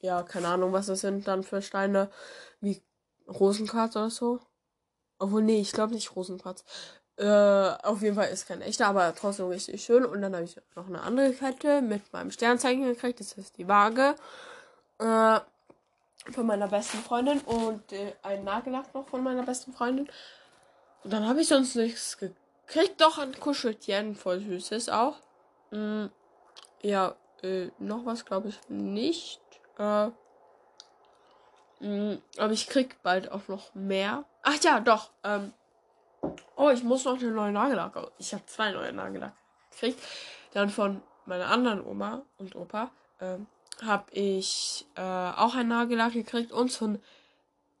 Ja, 0.00 0.22
keine 0.22 0.48
Ahnung, 0.48 0.74
was 0.74 0.84
das 0.84 1.00
sind 1.00 1.26
dann 1.26 1.42
für 1.42 1.62
Steine. 1.62 2.10
Wie 2.60 2.82
Rosenquarz 3.26 3.96
oder 3.96 4.10
so. 4.10 4.40
Obwohl, 5.18 5.42
nee, 5.42 5.60
ich 5.60 5.72
glaube 5.72 5.94
nicht 5.94 6.14
Rosenquarz. 6.16 6.66
Äh, 7.20 7.76
auf 7.82 8.00
jeden 8.00 8.14
Fall 8.14 8.30
ist 8.30 8.48
kein 8.48 8.62
echter, 8.62 8.86
aber 8.86 9.14
trotzdem 9.14 9.48
richtig 9.48 9.84
schön. 9.84 10.06
Und 10.06 10.22
dann 10.22 10.34
habe 10.34 10.44
ich 10.44 10.56
noch 10.74 10.86
eine 10.86 11.02
andere 11.02 11.34
Kette 11.34 11.82
mit 11.82 12.10
meinem 12.14 12.30
Sternzeichen 12.30 12.84
gekriegt. 12.84 13.20
Das 13.20 13.32
ist 13.32 13.58
die 13.58 13.68
Waage. 13.68 14.14
Äh, 14.98 15.40
von 16.32 16.46
meiner 16.46 16.68
besten 16.68 16.96
Freundin. 16.98 17.40
Und 17.40 17.92
äh, 17.92 18.14
ein 18.22 18.42
Nagellack 18.44 18.94
noch 18.94 19.06
von 19.06 19.22
meiner 19.22 19.42
besten 19.42 19.74
Freundin. 19.74 20.08
Und 21.04 21.12
dann 21.12 21.28
habe 21.28 21.42
ich 21.42 21.48
sonst 21.48 21.74
nichts 21.76 22.16
gekriegt. 22.16 22.98
Doch 23.02 23.18
ein 23.18 23.38
Kuscheltier, 23.38 24.14
voll 24.14 24.40
süßes 24.40 24.88
auch. 24.88 25.16
Mm, 25.72 26.06
ja, 26.80 27.16
äh, 27.42 27.68
noch 27.78 28.06
was 28.06 28.24
glaube 28.24 28.48
ich 28.48 28.58
nicht. 28.70 29.42
Äh, 29.78 30.08
mh, 31.80 32.16
aber 32.38 32.52
ich 32.54 32.66
krieg 32.66 32.96
bald 33.02 33.30
auch 33.30 33.46
noch 33.48 33.74
mehr. 33.74 34.24
Ach 34.42 34.56
ja, 34.62 34.80
doch. 34.80 35.10
Ähm, 35.22 35.52
oh, 36.56 36.70
ich 36.70 36.82
muss 36.82 37.04
noch 37.04 37.18
eine 37.18 37.30
neue 37.30 37.52
Nagellack. 37.52 38.12
Ich 38.18 38.32
habe 38.32 38.44
zwei 38.46 38.72
neue 38.72 38.92
Nagellack 38.92 39.34
gekriegt. 39.70 40.00
Dann 40.52 40.70
von 40.70 41.02
meiner 41.26 41.48
anderen 41.48 41.84
Oma 41.84 42.22
und 42.38 42.56
Opa 42.56 42.90
ähm, 43.20 43.46
habe 43.82 44.10
ich 44.12 44.86
äh, 44.96 45.00
auch 45.00 45.54
ein 45.54 45.68
Nagellack 45.68 46.12
gekriegt 46.12 46.52
und 46.52 46.72
so 46.72 46.86
ein, 46.86 47.02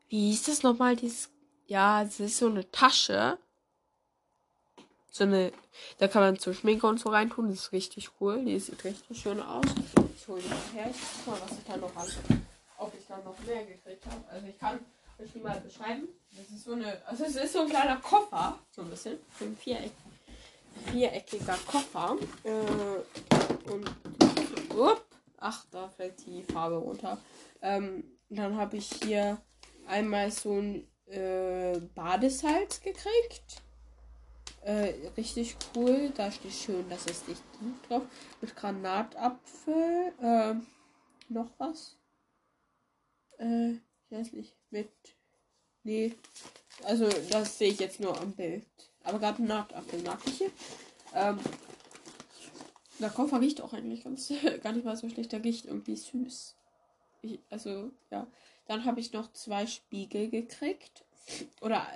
wie 0.08 0.30
hieß 0.30 0.44
das 0.44 0.62
nochmal, 0.62 0.96
dieses 0.96 1.30
ja, 1.70 2.02
es 2.02 2.18
ist 2.18 2.38
so 2.38 2.46
eine 2.46 2.68
Tasche. 2.72 3.38
So 5.12 5.22
eine, 5.22 5.52
da 5.98 6.08
kann 6.08 6.22
man 6.22 6.36
so 6.36 6.52
Schminke 6.52 6.84
und 6.88 6.98
so 6.98 7.10
reintun. 7.10 7.48
Das 7.48 7.58
ist 7.60 7.72
richtig 7.72 8.10
cool. 8.20 8.44
Die 8.44 8.58
sieht 8.58 8.82
richtig 8.82 9.20
schön 9.20 9.40
aus. 9.40 9.64
Ich 10.16 10.26
hole 10.26 10.42
die 10.42 10.48
mal 10.48 10.58
her. 10.74 10.90
Ich 10.90 11.00
guck 11.24 11.34
mal, 11.34 11.40
was 11.40 11.56
ich 11.56 11.64
da 11.64 11.76
noch 11.76 11.94
habe. 11.94 12.10
Ob 12.76 12.92
ich 12.98 13.06
da 13.06 13.18
noch 13.18 13.38
mehr 13.46 13.64
gekriegt 13.64 14.04
habe. 14.04 14.24
Also 14.28 14.46
ich 14.48 14.58
kann 14.58 14.80
euch 15.20 15.32
die 15.32 15.40
mal 15.40 15.60
beschreiben. 15.60 16.08
Das 16.36 16.48
ist 16.50 16.64
so 16.64 16.72
eine, 16.72 17.04
also 17.06 17.24
es 17.24 17.36
ist 17.36 17.52
so 17.52 17.60
ein 17.60 17.68
kleiner 17.68 17.96
Koffer. 17.96 18.58
So 18.70 18.82
ein 18.82 18.90
bisschen. 18.90 19.18
So 19.38 19.44
ein 19.44 19.56
Viereck, 19.56 19.92
viereckiger 20.90 21.58
Koffer. 21.66 22.16
Äh, 22.44 23.70
und, 23.70 23.88
up, 24.78 25.04
ach, 25.38 25.66
da 25.70 25.88
fällt 25.88 26.24
die 26.26 26.42
Farbe 26.42 26.76
runter. 26.76 27.18
Ähm, 27.60 28.04
dann 28.28 28.56
habe 28.56 28.76
ich 28.76 28.90
hier 29.02 29.40
einmal 29.86 30.30
so 30.30 30.60
ein 30.60 30.86
äh, 31.06 31.80
Badesalz 31.94 32.80
gekriegt. 32.80 33.62
Äh, 34.62 34.94
richtig 35.16 35.56
cool. 35.74 36.10
Da 36.16 36.30
steht 36.30 36.52
schön, 36.52 36.88
dass 36.88 37.06
es 37.06 37.26
nicht 37.26 37.42
gut 37.58 37.88
drauf. 37.88 38.02
Mit 38.40 38.54
Granatapfel. 38.54 40.12
Äh, 40.22 40.54
noch 41.28 41.50
was? 41.58 41.96
Äh, 43.38 43.78
ich 44.10 44.18
weiß 44.18 44.32
nicht. 44.32 44.54
Mit. 44.70 44.90
Nee. 45.84 46.14
Also, 46.84 47.08
das 47.30 47.58
sehe 47.58 47.70
ich 47.70 47.78
jetzt 47.78 48.00
nur 48.00 48.18
am 48.20 48.32
Bild. 48.32 48.66
Aber 49.04 49.18
Granatapfel 49.18 50.02
mag 50.02 50.18
ich 50.26 50.38
hier. 50.38 50.50
Ähm, 51.14 51.38
der 52.98 53.10
Koffer 53.10 53.40
riecht 53.40 53.60
auch 53.60 53.72
eigentlich 53.72 54.04
ganz 54.04 54.32
gar 54.62 54.72
nicht 54.72 54.84
mal 54.84 54.96
so 54.96 55.08
schlecht. 55.08 55.32
Der 55.32 55.44
riecht 55.44 55.66
irgendwie 55.66 55.96
süß. 55.96 56.56
Ich, 57.22 57.38
also, 57.50 57.90
ja. 58.10 58.26
Dann 58.66 58.84
habe 58.84 59.00
ich 59.00 59.12
noch 59.12 59.32
zwei 59.32 59.66
Spiegel 59.66 60.28
gekriegt. 60.28 61.04
Oder 61.60 61.86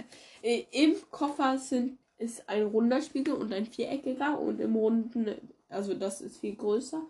äh, 0.42 0.64
im 0.70 0.94
Koffer 1.10 1.58
sind, 1.58 1.98
ist 2.18 2.48
ein 2.48 2.64
runder 2.64 3.02
Spiegel 3.02 3.34
und 3.34 3.52
ein 3.52 3.66
viereckiger. 3.66 4.38
Und 4.38 4.60
im 4.60 4.76
runden, 4.76 5.34
also 5.68 5.94
das 5.94 6.20
ist 6.20 6.38
viel 6.38 6.54
größer. 6.54 7.02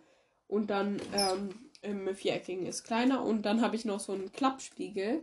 Und 0.48 0.70
dann 0.70 1.00
ähm, 1.12 1.50
im 1.84 2.14
viereckigen 2.14 2.66
ist 2.66 2.84
kleiner. 2.84 3.24
Und 3.24 3.42
dann 3.42 3.60
habe 3.60 3.76
ich 3.76 3.84
noch 3.84 4.00
so 4.00 4.12
einen 4.12 4.32
Klappspiegel. 4.32 5.22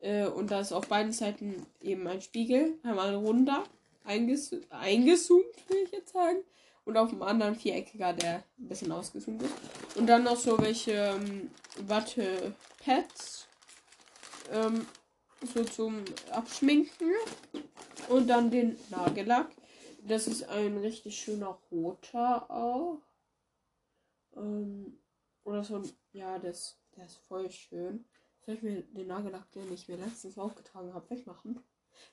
Äh, 0.00 0.26
und 0.26 0.50
da 0.50 0.60
ist 0.60 0.72
auf 0.72 0.88
beiden 0.88 1.12
Seiten 1.12 1.66
eben 1.80 2.06
ein 2.06 2.20
Spiegel. 2.20 2.78
Einmal 2.82 3.08
ein 3.08 3.14
runder, 3.14 3.64
einges 4.04 4.54
eingezoomt, 4.70 5.44
will 5.68 5.84
ich 5.84 5.92
jetzt 5.92 6.12
sagen 6.12 6.44
und 6.84 6.96
auf 6.96 7.10
dem 7.10 7.22
anderen 7.22 7.54
viereckiger, 7.54 8.12
der 8.12 8.44
ein 8.58 8.68
bisschen 8.68 8.92
ausgezoomt 8.92 9.42
ist. 9.42 9.54
Und 9.96 10.06
dann 10.06 10.24
noch 10.24 10.36
so 10.36 10.58
welche 10.58 10.92
ähm, 10.92 11.50
Wattepads 11.86 13.48
ähm, 14.52 14.86
so 15.54 15.64
zum 15.64 16.04
Abschminken. 16.30 17.12
Und 18.08 18.28
dann 18.28 18.50
den 18.50 18.76
Nagellack. 18.90 19.50
Das 20.06 20.26
ist 20.26 20.46
ein 20.48 20.76
richtig 20.76 21.16
schöner 21.18 21.58
roter 21.70 22.50
auch. 22.50 22.98
Ähm, 24.36 24.98
oder 25.44 25.62
so 25.64 25.76
ein, 25.76 25.92
ja, 26.12 26.38
das, 26.38 26.78
der 26.96 27.06
ist 27.06 27.16
voll 27.16 27.50
schön. 27.50 28.04
Soll 28.44 28.56
ich 28.56 28.62
mir 28.62 28.82
den 28.82 29.06
Nagellack, 29.06 29.50
den 29.52 29.72
ich 29.72 29.88
mir 29.88 29.96
letztens 29.96 30.38
aufgetragen 30.38 30.92
habe, 30.92 31.08
wegmachen? 31.10 31.60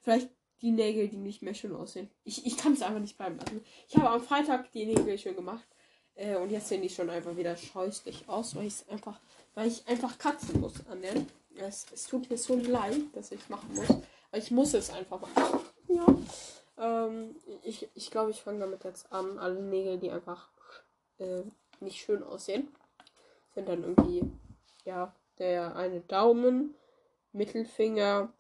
Vielleicht 0.02 0.30
die 0.62 0.72
Nägel, 0.72 1.08
die 1.08 1.18
nicht 1.18 1.42
mehr 1.42 1.54
schön 1.54 1.76
aussehen. 1.76 2.10
Ich, 2.24 2.46
ich 2.46 2.56
kann 2.56 2.74
es 2.74 2.82
einfach 2.82 3.02
nicht 3.02 3.18
bleiben 3.18 3.38
lassen. 3.38 3.64
Ich 3.88 3.96
habe 3.98 4.10
am 4.10 4.22
Freitag 4.22 4.72
die 4.72 4.86
Nägel 4.86 5.18
schön 5.18 5.36
gemacht. 5.36 5.66
Äh, 6.16 6.36
und 6.36 6.52
jetzt 6.52 6.68
sehen 6.68 6.82
die 6.82 6.90
schon 6.90 7.10
einfach 7.10 7.36
wieder 7.36 7.56
scheußlich 7.56 8.30
aus, 8.30 8.56
weil 8.56 8.68
ich 8.68 8.88
einfach, 8.90 9.20
weil 9.56 9.68
ich 9.68 9.88
einfach 9.88 10.18
katzen 10.18 10.62
muss 10.62 10.86
an 10.88 11.02
den. 11.02 11.28
Es, 11.56 11.86
es 11.92 12.06
tut 12.06 12.30
mir 12.30 12.38
so 12.38 12.56
leid, 12.56 13.02
dass 13.14 13.32
ich 13.32 13.50
machen 13.50 13.74
muss. 13.74 13.90
Aber 13.90 14.38
ich 14.38 14.52
muss 14.52 14.74
es 14.74 14.90
einfach 14.92 15.20
machen. 15.20 15.60
Ja. 15.88 16.06
Ähm, 16.78 17.36
ich 17.64 17.80
glaube, 17.80 17.92
ich, 17.96 18.12
glaub, 18.12 18.30
ich 18.30 18.42
fange 18.42 18.60
damit 18.60 18.84
jetzt 18.84 19.12
an. 19.12 19.38
Alle 19.40 19.62
Nägel, 19.62 19.98
die 19.98 20.12
einfach 20.12 20.50
äh, 21.18 21.44
nicht 21.80 21.98
schön 21.98 22.24
aussehen, 22.24 22.68
sind 23.54 23.68
dann 23.68 23.84
irgendwie, 23.84 24.24
ja, 24.86 25.16
der 25.38 25.76
eine 25.76 26.02
Daumen, 26.02 26.76
Mittelfinger, 27.34 28.34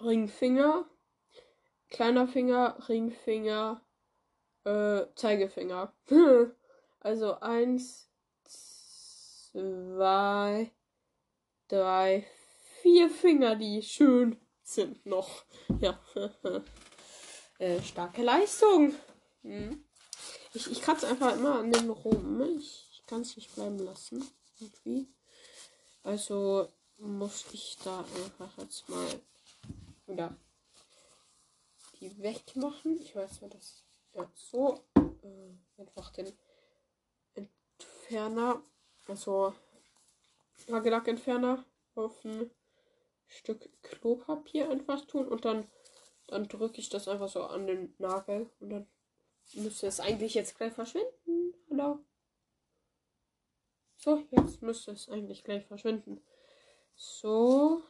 Ringfinger, 0.00 0.84
kleiner 1.88 2.26
Finger, 2.26 2.76
Ringfinger, 2.88 3.82
äh, 4.64 5.02
Zeigefinger. 5.14 5.92
also 7.00 7.40
eins, 7.40 8.10
zwei, 9.52 10.70
drei, 11.68 12.26
vier 12.82 13.10
Finger, 13.10 13.56
die 13.56 13.82
schön 13.82 14.38
sind 14.62 15.04
noch. 15.04 15.44
Ja. 15.80 15.98
äh, 17.58 17.80
starke 17.82 18.22
Leistung. 18.22 18.94
Hm. 19.42 19.84
Ich, 20.52 20.70
ich 20.70 20.82
kratze 20.82 21.08
einfach 21.08 21.36
immer 21.36 21.58
an 21.60 21.72
den 21.72 21.90
rum. 21.90 22.42
Ich, 22.58 22.89
es 23.18 23.36
nicht 23.36 23.54
bleiben 23.54 23.78
lassen. 23.78 24.24
Irgendwie. 24.58 25.08
Also 26.02 26.68
muss 26.98 27.44
ich 27.52 27.78
da 27.82 28.00
einfach 28.00 28.58
jetzt 28.58 28.88
mal 28.88 29.20
wieder 30.06 30.36
die 31.98 32.22
wegmachen. 32.22 33.00
Ich 33.00 33.14
weiß 33.16 33.42
nicht, 33.42 33.54
das 33.54 33.84
ja 34.12 34.30
so 34.34 34.84
äh, 34.96 35.80
einfach 35.80 36.10
den 36.12 36.32
Entferner, 37.34 38.62
also 39.06 39.54
Nagellackentferner 40.68 41.64
auf 41.94 42.24
ein 42.24 42.50
Stück 43.26 43.68
Klopapier 43.82 44.70
einfach 44.70 45.04
tun 45.06 45.28
und 45.28 45.44
dann 45.44 45.68
dann 46.30 46.46
drücke 46.48 46.80
ich 46.80 46.88
das 46.88 47.08
einfach 47.08 47.28
so 47.28 47.42
an 47.42 47.66
den 47.66 47.94
Nagel 47.98 48.48
und 48.60 48.70
dann 48.70 48.86
müsste 49.54 49.88
es 49.88 50.00
eigentlich 50.00 50.34
jetzt 50.34 50.56
gleich 50.56 50.72
verschwinden. 50.72 51.54
Hallo. 51.70 52.04
So, 54.02 54.24
jetzt 54.30 54.62
müsste 54.62 54.92
es 54.92 55.10
eigentlich 55.10 55.44
gleich 55.44 55.66
verschwinden. 55.66 56.22
So. 56.94 57.82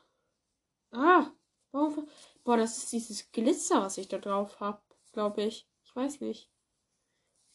Ah, 0.90 1.30
warum? 1.70 2.08
Boah, 2.42 2.56
das 2.56 2.78
ist 2.78 2.92
dieses 2.92 3.30
Glitzer, 3.30 3.80
was 3.80 3.96
ich 3.96 4.08
da 4.08 4.18
drauf 4.18 4.58
habe, 4.58 4.82
glaube 5.12 5.44
ich. 5.44 5.68
Ich 5.84 5.94
weiß 5.94 6.20
nicht. 6.20 6.50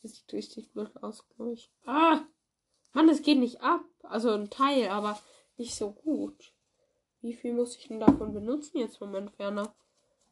Das 0.02 0.16
sieht 0.16 0.32
richtig 0.32 0.72
blöd 0.72 0.90
aus, 1.04 1.28
glaube 1.36 1.52
ich. 1.52 1.70
Ah! 1.86 2.22
Mann, 2.94 3.08
das 3.08 3.24
geht 3.24 3.40
nicht 3.40 3.60
ab. 3.60 3.84
Also 4.04 4.32
ein 4.32 4.50
Teil, 4.50 4.88
aber 4.88 5.20
nicht 5.58 5.76
so 5.76 5.92
gut. 5.92 6.54
Wie 7.20 7.34
viel 7.34 7.54
muss 7.54 7.76
ich 7.76 7.90
denn 7.90 8.00
davon 8.00 8.34
benutzen 8.34 8.78
jetzt 8.78 9.00
vom 9.00 9.16
Entferner? 9.16 9.76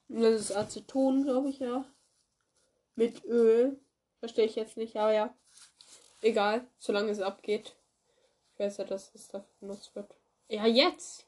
Das 0.07 0.39
ist 0.39 0.55
Aceton, 0.55 1.25
glaube 1.25 1.49
ich, 1.49 1.59
ja. 1.59 1.85
Mit 2.95 3.25
Öl. 3.25 3.81
Verstehe 4.19 4.45
ich 4.45 4.55
jetzt 4.55 4.77
nicht, 4.77 4.95
aber 4.95 5.11
ja. 5.11 5.37
Egal, 6.21 6.65
solange 6.77 7.11
es 7.11 7.19
abgeht. 7.19 7.75
Ich 8.53 8.59
weiß 8.59 8.77
ja, 8.77 8.83
dass 8.83 9.13
es 9.15 9.27
dafür 9.29 9.49
benutzt 9.59 9.95
wird. 9.95 10.15
Ja, 10.47 10.65
jetzt! 10.65 11.25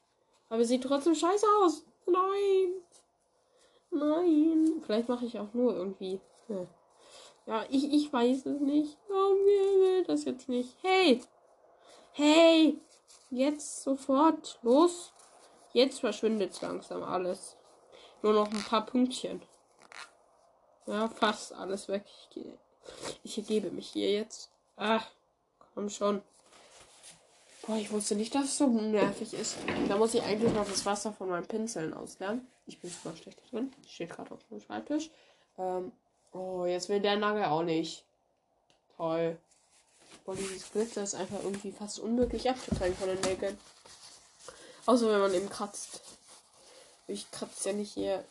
Aber 0.49 0.63
sieht 0.63 0.83
trotzdem 0.83 1.15
scheiße 1.15 1.45
aus. 1.63 1.83
Nein! 2.05 2.73
Nein! 3.89 4.83
Vielleicht 4.85 5.09
mache 5.09 5.25
ich 5.25 5.39
auch 5.39 5.53
nur 5.53 5.75
irgendwie. 5.75 6.19
Ja, 6.47 6.67
ja 7.47 7.65
ich, 7.69 7.91
ich 7.91 8.13
weiß 8.13 8.45
es 8.45 8.61
nicht. 8.61 8.97
Warum 9.07 9.37
will 9.37 10.03
das 10.03 10.25
jetzt 10.25 10.47
nicht? 10.49 10.75
Hey! 10.83 11.21
Hey! 12.11 12.79
Jetzt 13.31 13.81
sofort. 13.81 14.59
Los! 14.61 15.11
Jetzt 15.73 16.01
verschwindet 16.01 16.61
langsam 16.61 17.03
alles. 17.03 17.57
Nur 18.21 18.33
noch 18.33 18.51
ein 18.51 18.63
paar 18.63 18.85
Pünktchen. 18.85 19.41
Ja, 20.85 21.07
fast 21.09 21.53
alles 21.53 21.87
weg. 21.87 22.05
Ich, 22.35 22.45
ich 23.23 23.37
ergebe 23.39 23.71
mich 23.71 23.89
hier 23.89 24.11
jetzt. 24.11 24.51
Ah, 24.77 25.01
komm 25.73 25.89
schon. 25.89 26.21
Boah, 27.65 27.77
ich 27.77 27.91
wusste 27.91 28.15
nicht, 28.15 28.35
dass 28.35 28.45
es 28.45 28.57
so 28.59 28.67
nervig 28.67 29.33
ist. 29.33 29.57
Da 29.87 29.97
muss 29.97 30.13
ich 30.13 30.21
eigentlich 30.21 30.53
noch 30.53 30.67
das 30.67 30.85
Wasser 30.85 31.11
von 31.13 31.29
meinen 31.29 31.47
Pinseln 31.47 31.95
auslernen. 31.95 32.47
Ich 32.67 32.79
bin 32.79 32.91
super 32.91 33.15
schlecht 33.17 33.39
drin. 33.51 33.73
Steht 33.87 34.11
gerade 34.11 34.31
auf 34.31 34.43
dem 34.49 34.61
Schreibtisch. 34.61 35.09
Ähm, 35.57 35.91
oh, 36.31 36.65
jetzt 36.65 36.89
will 36.89 36.99
der 36.99 37.17
Nagel 37.17 37.45
auch 37.45 37.63
nicht. 37.63 38.03
Toll. 38.97 39.37
Boah, 40.25 40.35
dieses 40.35 40.71
Glitzer 40.71 41.03
ist 41.03 41.15
einfach 41.15 41.43
irgendwie 41.43 41.71
fast 41.71 41.99
unmöglich 41.99 42.47
abzutrennen 42.47 42.95
von 42.95 43.07
den 43.07 43.21
Nägeln. 43.21 43.57
Außer 44.85 45.11
wenn 45.11 45.19
man 45.19 45.33
eben 45.33 45.49
kratzt. 45.49 46.01
Ich 47.07 47.29
kratze 47.31 47.69
ja 47.69 47.75
nicht 47.75 47.93
hier. 47.93 48.23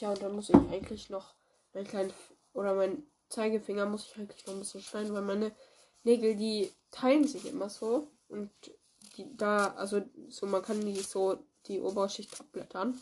Ja, 0.00 0.10
und 0.10 0.22
dann 0.22 0.34
muss 0.34 0.48
ich 0.48 0.56
eigentlich 0.56 1.10
noch 1.10 1.34
mein 1.74 1.86
kleinen 1.86 2.12
oder 2.54 2.74
mein 2.74 3.02
Zeigefinger 3.28 3.86
muss 3.86 4.06
ich 4.06 4.16
eigentlich 4.16 4.46
noch 4.46 4.54
ein 4.54 4.60
bisschen 4.60 4.82
schneiden, 4.82 5.12
weil 5.14 5.22
meine 5.22 5.52
Nägel, 6.02 6.34
die 6.36 6.72
teilen 6.90 7.26
sich 7.26 7.46
immer 7.46 7.68
so. 7.68 8.08
Und 8.30 8.50
die 9.16 9.36
da, 9.36 9.74
also 9.74 10.02
so, 10.28 10.46
man 10.46 10.62
kann 10.62 10.80
die 10.80 11.00
so 11.00 11.38
die 11.66 11.80
Oberschicht 11.80 12.40
abblättern. 12.40 12.98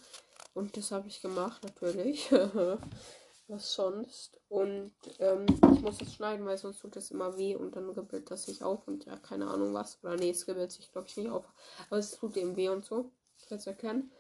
Und 0.55 0.77
das 0.77 0.91
habe 0.91 1.09
ich 1.09 1.21
gemacht, 1.21 1.63
natürlich. 1.63 2.31
Was 3.49 3.73
sonst? 3.73 4.39
Und 4.49 4.93
ähm, 5.21 5.47
ich 5.73 5.81
muss 5.81 6.01
es 6.03 6.13
schneiden, 6.13 6.45
weil 6.45 6.59
sonst 6.59 6.81
tut 6.81 6.97
es 6.97 7.11
immer 7.11 7.39
weh 7.39 7.55
und 7.57 7.77
dann 7.77 7.89
ribbelt 7.89 8.31
das 8.31 8.45
sich 8.45 8.63
auf 8.63 8.87
und 8.87 9.07
ja, 9.07 9.17
keine 9.17 9.49
Ahnung 9.49 9.73
was. 9.73 9.99
Oder 10.03 10.17
nee, 10.17 10.29
es 10.29 10.47
ribbelt 10.47 10.71
sich, 10.71 10.93
glaube 10.93 11.07
ich, 11.09 11.17
nicht 11.17 11.31
auf. 11.31 11.47
Aber 11.89 11.99
es 11.99 12.11
tut 12.11 12.37
eben 12.37 12.57
weh 12.57 12.69
und 12.69 12.85
so. 12.85 13.11
Ich 13.39 13.47
kann 13.47 13.57
es 13.57 13.67
erklären. 13.67 14.13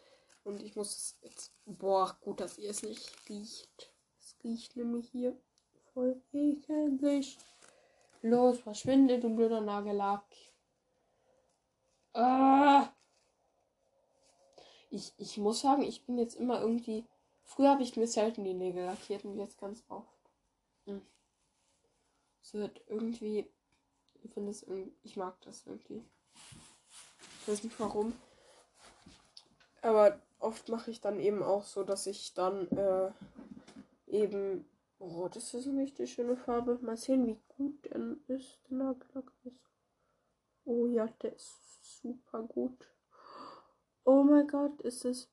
Und 0.45 0.63
ich 0.63 0.77
muss 0.77 0.97
es 0.97 1.19
jetzt. 1.21 1.53
Boah, 1.67 2.17
gut, 2.23 2.41
dass 2.41 2.57
ihr 2.57 2.71
es 2.71 2.83
nicht 2.83 3.13
riecht. 3.29 3.93
Es 4.19 4.35
riecht 4.43 4.77
nämlich 4.77 5.11
hier 5.11 5.37
voll 5.93 6.23
ekelig. 6.33 7.37
Los, 8.23 8.61
verschwinde, 8.61 9.21
du 9.21 9.29
blöder 9.29 9.61
Nagellack. 9.61 10.25
Ah. 12.13 12.93
Ich, 14.91 15.13
ich 15.19 15.37
muss 15.37 15.61
sagen, 15.61 15.83
ich 15.83 16.05
bin 16.07 16.19
jetzt 16.19 16.37
immer 16.37 16.61
irgendwie. 16.61 17.05
Früher 17.43 17.71
habe 17.71 17.83
ich 17.83 17.97
mir 17.97 18.07
selten 18.07 18.45
die 18.45 18.55
Nägel 18.55 18.85
lackiert 18.85 19.25
und 19.25 19.39
jetzt 19.39 19.59
ganz 19.59 19.85
oft. 19.89 20.31
Hm. 20.87 21.03
Es 22.43 22.55
wird 22.55 22.81
irgendwie. 22.87 23.51
Ich 24.23 24.33
finde 24.33 24.51
es 24.51 24.63
irgendwie. 24.63 24.95
Ich 25.03 25.17
mag 25.17 25.41
das 25.43 25.67
irgendwie. 25.67 26.03
Ich 27.41 27.49
weiß 27.49 27.65
nicht 27.65 27.79
warum. 27.79 28.15
Aber 29.83 30.21
oft 30.39 30.69
mache 30.69 30.91
ich 30.91 31.01
dann 31.01 31.21
eben 31.21 31.43
auch 31.43 31.65
so, 31.65 31.85
dass 31.85 32.07
ich 32.07 32.35
dann 32.35 32.69
äh, 32.69 33.11
eben. 34.07 34.69
Oh, 34.99 35.29
das 35.29 35.55
ist 35.55 35.69
eine 35.69 35.83
richtig 35.83 36.13
schöne 36.13 36.37
Farbe. 36.37 36.79
Mal 36.81 36.97
sehen, 36.97 37.27
wie 37.27 37.39
gut 37.49 37.85
der 37.85 38.17
ist. 38.27 38.59
Der 38.69 38.79
Nagellack 38.79 39.33
ist. 39.45 39.61
Oh 40.65 40.87
ja, 40.87 41.07
der 41.23 41.35
ist 41.35 41.78
super 42.03 42.43
gut. 42.43 42.89
Oh 44.05 44.23
mein 44.23 44.47
Gott, 44.47 44.81
ist 44.83 45.05
es 45.05 45.29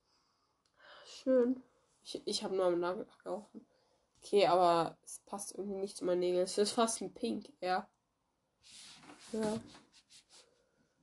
schön. 1.06 1.64
Ich, 2.04 2.22
ich 2.26 2.44
habe 2.44 2.56
nur 2.56 2.66
am 2.66 2.80
Nagellack 2.80 3.24
gerochen. 3.24 3.66
Okay, 4.22 4.48
aber 4.48 4.98
es 5.04 5.20
passt 5.20 5.56
irgendwie 5.56 5.80
nicht 5.80 5.98
zu 5.98 6.06
meinen 6.06 6.20
Nägeln. 6.20 6.44
Es 6.44 6.58
ist 6.58 6.72
fast 6.72 7.02
ein 7.02 7.14
Pink, 7.14 7.54
ja. 7.62 7.88
Ja. 9.32 9.60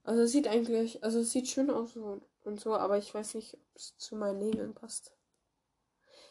Also 0.04 0.22
es 0.22 0.32
sieht 0.32 0.48
eigentlich, 0.48 1.02
also 1.04 1.20
es 1.20 1.30
sieht 1.30 1.48
schön 1.48 1.70
aus 1.70 1.96
und, 1.96 2.24
und 2.44 2.60
so, 2.60 2.74
aber 2.74 2.98
ich 2.98 3.14
weiß 3.14 3.34
nicht, 3.34 3.54
ob 3.54 3.76
es 3.76 3.96
zu 3.96 4.16
meinen 4.16 4.38
Nägeln 4.38 4.74
passt. 4.74 5.12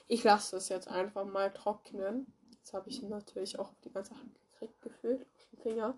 Ich 0.07 0.23
lasse 0.23 0.57
es 0.57 0.67
jetzt 0.67 0.89
einfach 0.89 1.25
mal 1.25 1.53
trocknen. 1.53 2.33
Jetzt 2.51 2.73
habe 2.73 2.89
ich 2.89 3.01
natürlich 3.01 3.57
auch 3.57 3.73
die 3.85 3.91
ganze 3.91 4.13
Hand 4.15 4.35
gekriegt, 4.51 4.81
gefühlt, 4.81 5.21
auf 5.21 5.47
den 5.51 5.59
Finger. 5.59 5.97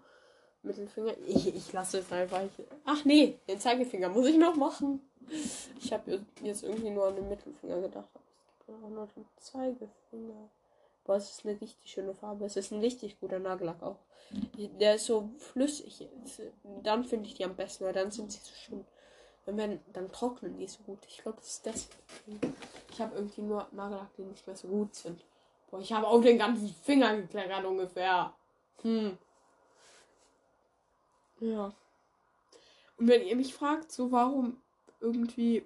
Mittelfinger. 0.63 1.13
Ich, 1.27 1.53
ich 1.53 1.73
lasse 1.73 1.99
es 1.99 2.11
einfach. 2.11 2.41
Ich, 2.43 2.65
ach 2.85 3.05
nee, 3.05 3.37
den 3.47 3.59
Zeigefinger 3.59 4.09
muss 4.09 4.27
ich 4.27 4.37
noch 4.37 4.55
machen. 4.55 5.01
Ich 5.79 5.93
habe 5.93 6.21
jetzt 6.41 6.63
irgendwie 6.63 6.89
nur 6.89 7.07
an 7.07 7.15
den 7.15 7.29
Mittelfinger 7.29 7.81
gedacht. 7.81 8.09
Es 8.59 8.65
gibt 8.65 8.83
auch 8.83 8.89
noch 8.89 9.11
den 9.11 9.25
Zeigefinger. 9.37 10.49
Boah, 11.05 11.15
es 11.15 11.29
ist 11.31 11.45
eine 11.45 11.59
richtig 11.59 11.91
schöne 11.91 12.13
Farbe. 12.13 12.45
Es 12.45 12.55
ist 12.55 12.71
ein 12.71 12.79
richtig 12.79 13.19
guter 13.19 13.39
Nagellack 13.39 13.81
auch. 13.83 13.97
Der 14.79 14.95
ist 14.95 15.05
so 15.05 15.29
flüssig. 15.37 16.07
Dann 16.81 17.03
finde 17.03 17.27
ich 17.27 17.35
die 17.35 17.45
am 17.45 17.55
besten, 17.55 17.85
weil 17.85 17.93
dann 17.93 18.11
sind 18.11 18.31
sie 18.31 18.39
so 18.39 18.53
schön. 18.53 18.85
Wenn 19.45 19.57
wir, 19.57 19.79
dann 19.91 20.11
trocknen 20.11 20.57
die 20.57 20.67
so 20.67 20.81
gut. 20.83 20.99
Ich 21.07 21.17
glaube, 21.17 21.37
das 21.39 21.49
ist 21.49 21.65
das. 21.65 21.89
Ich 22.91 23.01
habe 23.01 23.15
irgendwie 23.15 23.41
nur 23.41 23.67
Nagellack, 23.71 24.15
die 24.17 24.23
nicht 24.23 24.47
mehr 24.47 24.55
so 24.55 24.67
gut 24.69 24.95
sind. 24.95 25.21
Boah, 25.69 25.79
ich 25.79 25.91
habe 25.91 26.07
auch 26.07 26.21
den 26.21 26.37
ganzen 26.37 26.69
Finger 26.69 27.17
gekleckert 27.17 27.65
ungefähr. 27.65 28.33
Hm. 28.83 29.17
Ja. 31.43 31.73
Und 32.97 33.07
wenn 33.07 33.25
ihr 33.25 33.35
mich 33.35 33.53
fragt, 33.53 33.91
so 33.91 34.11
warum 34.11 34.61
irgendwie, 34.99 35.63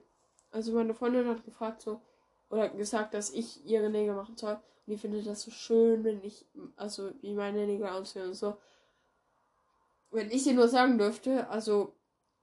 also 0.52 0.72
meine 0.74 0.94
Freundin 0.94 1.28
hat 1.28 1.46
gefragt 1.46 1.82
so, 1.82 2.02
oder 2.50 2.70
gesagt, 2.70 3.14
dass 3.14 3.32
ich 3.32 3.66
ihre 3.66 3.90
Nägel 3.90 4.16
machen 4.16 4.38
soll. 4.38 4.58
Und 4.86 4.94
ich 4.94 5.02
finde 5.02 5.22
das 5.22 5.42
so 5.42 5.52
schön, 5.52 6.04
wenn 6.04 6.24
ich, 6.24 6.46
also 6.78 7.12
wie 7.22 7.34
meine 7.34 7.66
Nägel 7.68 7.88
aussehen 7.88 8.28
und 8.28 8.34
so. 8.36 8.58
Wenn 10.12 10.32
ich 10.32 10.48
ihr 10.48 10.54
nur 10.54 10.70
sagen 10.70 10.98
dürfte, 10.98 11.50
also, 11.50 11.94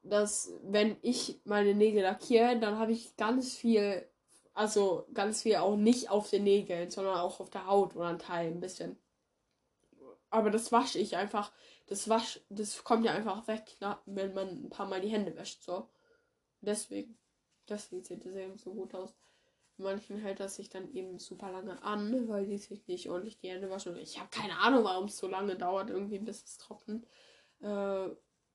dass 0.03 0.53
wenn 0.62 0.97
ich 1.03 1.40
meine 1.44 1.75
Nägel 1.75 2.03
lackiere, 2.03 2.59
dann 2.61 2.79
habe 2.79 2.92
ich 2.92 3.16
ganz 3.16 3.57
viel 3.57 4.07
Also 4.57 5.07
ganz 5.12 5.42
viel 5.42 5.57
auch 5.57 5.77
nicht 5.77 6.11
auf 6.11 6.31
den 6.31 6.44
Nägeln, 6.44 6.90
sondern 6.90 7.16
auch 7.18 7.40
auf 7.40 7.51
der 7.51 7.66
Haut 7.66 7.97
oder 7.97 8.07
ein 8.07 8.18
Teil 8.20 8.49
ein 8.53 8.61
bisschen. 8.61 8.97
Aber 10.35 10.51
das 10.51 10.73
wasche 10.73 10.99
ich 10.99 11.16
einfach. 11.16 11.53
Das 11.87 12.09
wasch, 12.09 12.40
das 12.49 12.83
kommt 12.83 13.05
ja 13.05 13.12
einfach 13.12 13.47
weg, 13.47 13.77
na, 13.79 14.03
wenn 14.05 14.35
man 14.35 14.49
ein 14.64 14.68
paar 14.68 14.88
Mal 14.88 15.01
die 15.01 15.09
Hände 15.09 15.37
wäscht. 15.37 15.62
So. 15.62 15.88
Deswegen. 16.61 17.16
Deswegen 17.68 18.03
sieht 18.03 18.27
das 18.27 18.35
eben 18.35 18.59
so 18.59 18.75
gut 18.75 18.97
aus. 18.97 19.14
Manchen 19.77 20.18
hält 20.18 20.40
das 20.40 20.57
sich 20.57 20.68
dann 20.68 20.92
eben 20.92 21.20
super 21.20 21.53
lange 21.53 21.81
an, 21.85 22.29
weil 22.29 22.47
die 22.47 22.59
sich 22.59 22.85
nicht 22.88 23.09
ordentlich 23.09 23.38
die 23.38 23.49
Hände 23.49 23.70
waschen. 23.70 23.97
Ich 23.97 24.18
habe 24.18 24.29
keine 24.31 24.59
Ahnung, 24.59 24.83
warum 24.83 25.05
es 25.05 25.16
so 25.18 25.29
lange 25.29 25.55
dauert, 25.55 25.88
irgendwie 25.90 26.18
bis 26.18 26.42
es 26.42 26.59
trocknet. 26.59 27.07
Äh, 27.61 28.09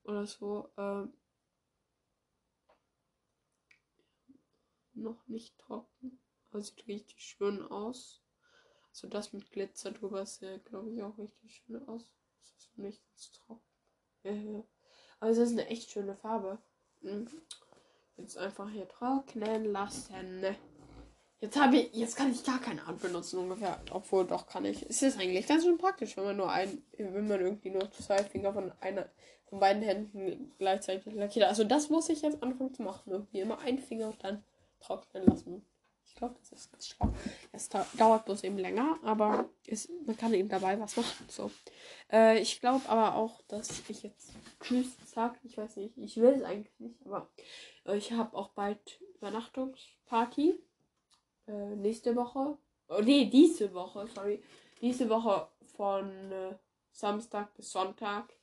oder 0.04 0.26
so. 0.26 0.68
Äh, 0.76 1.06
noch 4.92 5.26
nicht 5.28 5.56
trocken. 5.58 6.20
Aber 6.50 6.60
sieht 6.60 6.86
richtig 6.86 7.22
schön 7.22 7.62
aus. 7.62 8.22
Also 8.92 9.08
das 9.08 9.32
mit 9.32 9.50
Glitzer 9.50 9.92
drüber 9.92 10.26
sieht, 10.26 10.64
glaube 10.64 10.90
ich, 10.90 11.02
auch 11.02 11.16
richtig 11.18 11.62
schön 11.64 11.88
aus. 11.88 12.10
Das 12.40 12.50
ist 12.58 12.78
nicht 12.78 13.02
ganz 13.06 13.32
trocken. 13.32 13.62
Äh, 14.24 14.62
aber 15.20 15.30
es 15.30 15.38
ist 15.38 15.52
eine 15.52 15.68
echt 15.68 15.90
schöne 15.90 16.16
Farbe. 16.16 16.58
Mhm. 17.00 17.28
Jetzt 18.16 18.36
einfach 18.36 18.68
hier 18.70 18.88
trocknen 18.88 19.72
lassen. 19.72 20.44
Jetzt 21.40 21.58
habe 21.58 21.78
ich, 21.78 21.94
jetzt 21.94 22.16
kann 22.16 22.30
ich 22.30 22.44
gar 22.44 22.60
keine 22.60 22.86
Hand 22.86 23.00
benutzen 23.00 23.38
ungefähr. 23.38 23.80
Obwohl 23.92 24.26
doch 24.26 24.46
kann 24.46 24.66
ich. 24.66 24.88
Es 24.88 25.00
ist 25.02 25.18
eigentlich 25.18 25.46
ganz 25.46 25.64
schön 25.64 25.78
praktisch, 25.78 26.16
wenn 26.16 26.24
man 26.24 26.36
nur 26.36 26.50
ein, 26.50 26.82
wenn 26.98 27.28
man 27.28 27.40
irgendwie 27.40 27.70
nur 27.70 27.90
zwei 27.92 28.22
Finger 28.22 28.52
von 28.52 28.72
einer, 28.80 29.08
von 29.46 29.58
beiden 29.58 29.82
Händen 29.82 30.52
gleichzeitig 30.58 31.14
lackiert. 31.14 31.46
Also 31.46 31.64
das 31.64 31.88
muss 31.88 32.10
ich 32.10 32.20
jetzt 32.20 32.42
anfangen 32.42 32.74
zu 32.74 32.82
machen. 32.82 33.10
Irgendwie 33.10 33.40
immer 33.40 33.58
ein 33.60 33.78
Finger 33.78 34.08
und 34.08 34.22
dann 34.22 34.44
trocknen 34.80 35.24
lassen. 35.24 35.64
Ich 36.10 36.16
glaube, 36.16 36.34
das 36.38 36.52
ist 36.52 36.70
ganz 36.70 36.88
schlau. 36.88 37.08
Es 37.52 37.68
dauert 37.68 38.24
bloß 38.24 38.42
eben 38.44 38.58
länger, 38.58 38.98
aber 39.04 39.48
ist, 39.64 39.88
man 40.04 40.16
kann 40.16 40.34
eben 40.34 40.48
dabei 40.48 40.78
was 40.78 40.96
machen. 40.96 41.26
So. 41.28 41.50
Äh, 42.12 42.40
ich 42.40 42.60
glaube 42.60 42.86
aber 42.88 43.14
auch, 43.14 43.40
dass 43.48 43.82
ich 43.88 44.02
jetzt 44.02 44.32
Tschüss 44.60 44.88
sage. 45.06 45.38
Ich 45.44 45.56
weiß 45.56 45.76
nicht, 45.76 45.96
ich 45.96 46.16
will 46.16 46.34
es 46.34 46.42
eigentlich 46.42 46.78
nicht, 46.80 47.06
aber 47.06 47.30
äh, 47.86 47.96
ich 47.96 48.12
habe 48.12 48.36
auch 48.36 48.50
bald 48.50 49.00
Übernachtungsparty 49.16 50.58
äh, 51.46 51.76
nächste 51.76 52.16
Woche. 52.16 52.58
Oh, 52.88 53.00
nee, 53.02 53.26
diese 53.26 53.72
Woche, 53.72 54.06
sorry. 54.12 54.42
Diese 54.80 55.08
Woche 55.08 55.48
von 55.76 56.10
äh, 56.32 56.56
Samstag 56.90 57.54
bis 57.54 57.70
Sonntag. 57.70 58.34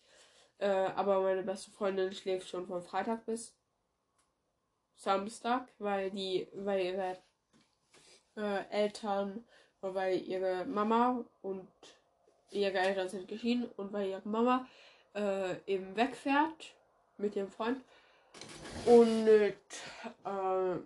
Äh, 0.58 0.69
aber 0.69 1.21
meine 1.21 1.43
beste 1.43 1.69
Freundin 1.71 2.13
schläft 2.13 2.47
schon 2.47 2.65
von 2.65 2.82
Freitag 2.82 3.25
bis 3.25 3.56
Samstag, 4.95 5.67
weil 5.77 6.10
die, 6.12 6.47
weil 6.53 6.84
ihre 6.84 7.17
äh, 8.38 8.65
Eltern, 8.69 9.43
weil 9.82 10.21
ihre 10.21 10.65
Mama 10.65 11.23
und 11.41 11.67
ihre 12.52 12.78
Eltern 12.78 13.10
sind 13.10 13.28
geschieden 13.28 13.69
und 13.78 13.91
weil 13.93 14.10
ihre 14.10 14.21
Mama 14.28 14.65
äh, 15.15 15.56
eben 15.65 15.95
wegfährt 15.95 16.73
mit 17.17 17.36
ihrem 17.36 17.52
Freund 17.52 17.82
und 18.86 19.28
äh, 19.28 20.80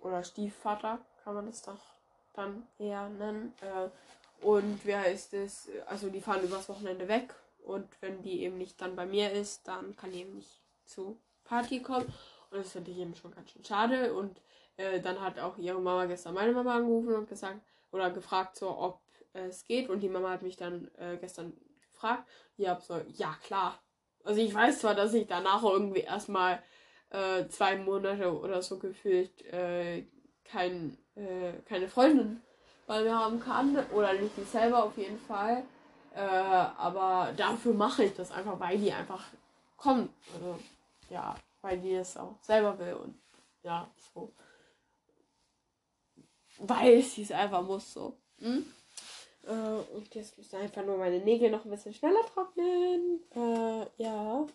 oder 0.00 0.24
Stiefvater 0.24 0.98
kann 1.22 1.34
man 1.34 1.46
das 1.46 1.62
doch 1.62 1.80
dann 2.34 2.66
eher 2.78 3.08
nennen. 3.08 3.54
Äh, 3.60 4.44
und 4.44 4.84
wie 4.84 4.96
heißt 4.96 5.34
es? 5.34 5.68
Also 5.86 6.10
die 6.10 6.20
fahren 6.20 6.42
übers 6.42 6.68
Wochenende 6.68 7.08
weg 7.08 7.34
und 7.64 7.88
wenn 8.00 8.22
die 8.22 8.42
eben 8.42 8.58
nicht 8.58 8.80
dann 8.80 8.96
bei 8.96 9.06
mir 9.06 9.32
ist, 9.32 9.66
dann 9.66 9.96
kann 9.96 10.12
die 10.12 10.20
eben 10.20 10.34
nicht 10.34 10.60
zu 10.84 11.16
Party 11.44 11.80
kommen. 11.80 12.12
Und 12.50 12.58
das 12.58 12.72
finde 12.72 12.90
ich 12.90 12.98
eben 12.98 13.14
schon 13.14 13.34
ganz 13.34 13.50
schön 13.50 13.64
schade. 13.64 14.14
Und 14.14 14.40
äh, 14.76 15.00
dann 15.00 15.20
hat 15.20 15.38
auch 15.38 15.58
ihre 15.58 15.80
Mama 15.80 16.06
gestern 16.06 16.34
meine 16.34 16.52
Mama 16.52 16.76
angerufen 16.76 17.14
und 17.14 17.28
gesagt 17.28 17.60
oder 17.92 18.10
gefragt, 18.10 18.56
so 18.56 18.76
ob 18.76 19.00
es 19.32 19.64
geht. 19.64 19.88
Und 19.88 20.00
die 20.00 20.08
Mama 20.08 20.30
hat 20.30 20.42
mich 20.42 20.56
dann 20.56 20.90
äh, 20.98 21.16
gestern 21.16 21.52
gefragt. 21.92 22.28
Ich 22.56 22.68
habe 22.68 22.80
so, 22.80 23.00
ja 23.14 23.36
klar. 23.44 23.78
Also 24.24 24.40
ich 24.40 24.54
weiß 24.54 24.80
zwar, 24.80 24.94
dass 24.94 25.14
ich 25.14 25.26
danach 25.26 25.62
irgendwie 25.62 26.00
erstmal 26.00 26.62
äh, 27.10 27.46
zwei 27.48 27.76
Monate 27.76 28.36
oder 28.36 28.62
so 28.62 28.78
gefühlt 28.78 29.44
äh, 29.52 30.04
kein 30.44 30.96
äh, 31.14 31.52
keine 31.68 31.88
Freundin 31.88 32.40
bei 32.86 33.02
mir 33.02 33.18
haben 33.18 33.40
kann. 33.40 33.76
Oder 33.92 34.14
nicht 34.14 34.36
ich 34.36 34.48
selber 34.48 34.84
auf 34.84 34.96
jeden 34.96 35.18
Fall. 35.20 35.62
Äh, 36.14 36.20
aber 36.20 37.32
dafür 37.36 37.74
mache 37.74 38.04
ich 38.04 38.14
das 38.14 38.30
einfach, 38.30 38.58
weil 38.60 38.78
die 38.78 38.92
einfach 38.92 39.24
kommt. 39.76 40.10
Also, 40.34 40.58
ja, 41.10 41.34
weil 41.60 41.78
die 41.78 41.94
es 41.94 42.16
auch 42.16 42.36
selber 42.40 42.78
will 42.78 42.94
und 42.94 43.14
ja, 43.62 43.88
so. 44.14 44.32
Weil 46.58 47.02
sie 47.02 47.22
es 47.22 47.32
einfach 47.32 47.62
muss 47.62 47.92
so. 47.92 48.16
Hm? 48.38 48.64
Äh, 49.46 49.96
und 49.96 50.14
jetzt 50.14 50.38
müssen 50.38 50.56
einfach 50.56 50.84
nur 50.84 50.96
meine 50.96 51.18
Nägel 51.18 51.50
noch 51.50 51.64
ein 51.64 51.70
bisschen 51.70 51.94
schneller 51.94 52.24
trocknen. 52.32 53.20
Äh, 53.34 53.86
ja. 54.02 54.46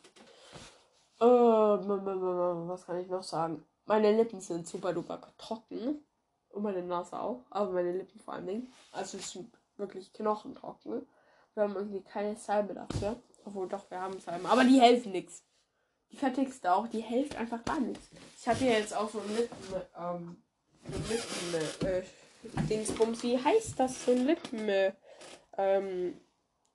Äh, 1.20 1.26
was 1.26 2.86
kann 2.86 3.00
ich 3.00 3.08
noch 3.08 3.24
sagen? 3.24 3.66
Meine 3.86 4.16
Lippen 4.16 4.42
sind 4.42 4.68
super 4.68 4.94
duper 4.94 5.20
trocken. 5.38 6.06
Und 6.50 6.64
meine 6.64 6.82
Nase 6.82 7.20
auch. 7.20 7.46
Aber 7.50 7.72
meine 7.72 7.92
Lippen 7.92 8.20
vor 8.20 8.36
allen 8.36 8.48
Dingen. 8.48 8.74
Also 8.92 9.18
es 9.18 9.32
sind 9.32 9.54
wirklich 9.78 10.12
knochentrocken. 10.14 11.06
Wir 11.54 11.64
haben 11.64 11.76
irgendwie 11.76 12.02
keine 12.02 12.36
Salbe 12.36 12.74
dafür. 12.74 13.22
Obwohl 13.46 13.68
doch, 13.68 13.90
wir 13.90 14.00
haben 14.00 14.20
Salben. 14.20 14.46
Aber 14.46 14.64
die 14.64 14.80
helfen 14.80 15.12
nichts. 15.12 15.44
Die 16.12 16.18
fertigste 16.18 16.74
auch, 16.74 16.88
die 16.88 17.02
hilft 17.02 17.36
einfach 17.36 17.64
gar 17.64 17.80
nichts. 17.80 18.10
Ich 18.40 18.48
habe 18.48 18.58
hier 18.60 18.72
jetzt 18.72 18.96
auch 18.96 19.10
so 19.10 19.20
ein 19.20 19.36
Lippen, 19.36 19.58
ähm, 19.96 20.44
Lippen, 20.88 21.88
äh, 21.88 22.04
Dingsbums, 22.70 23.24
wie 23.24 23.38
heißt 23.38 23.80
das? 23.80 24.06
So 24.06 24.12
ein 24.12 24.26
Lippen, 24.26 24.70
ähm, 25.58 26.14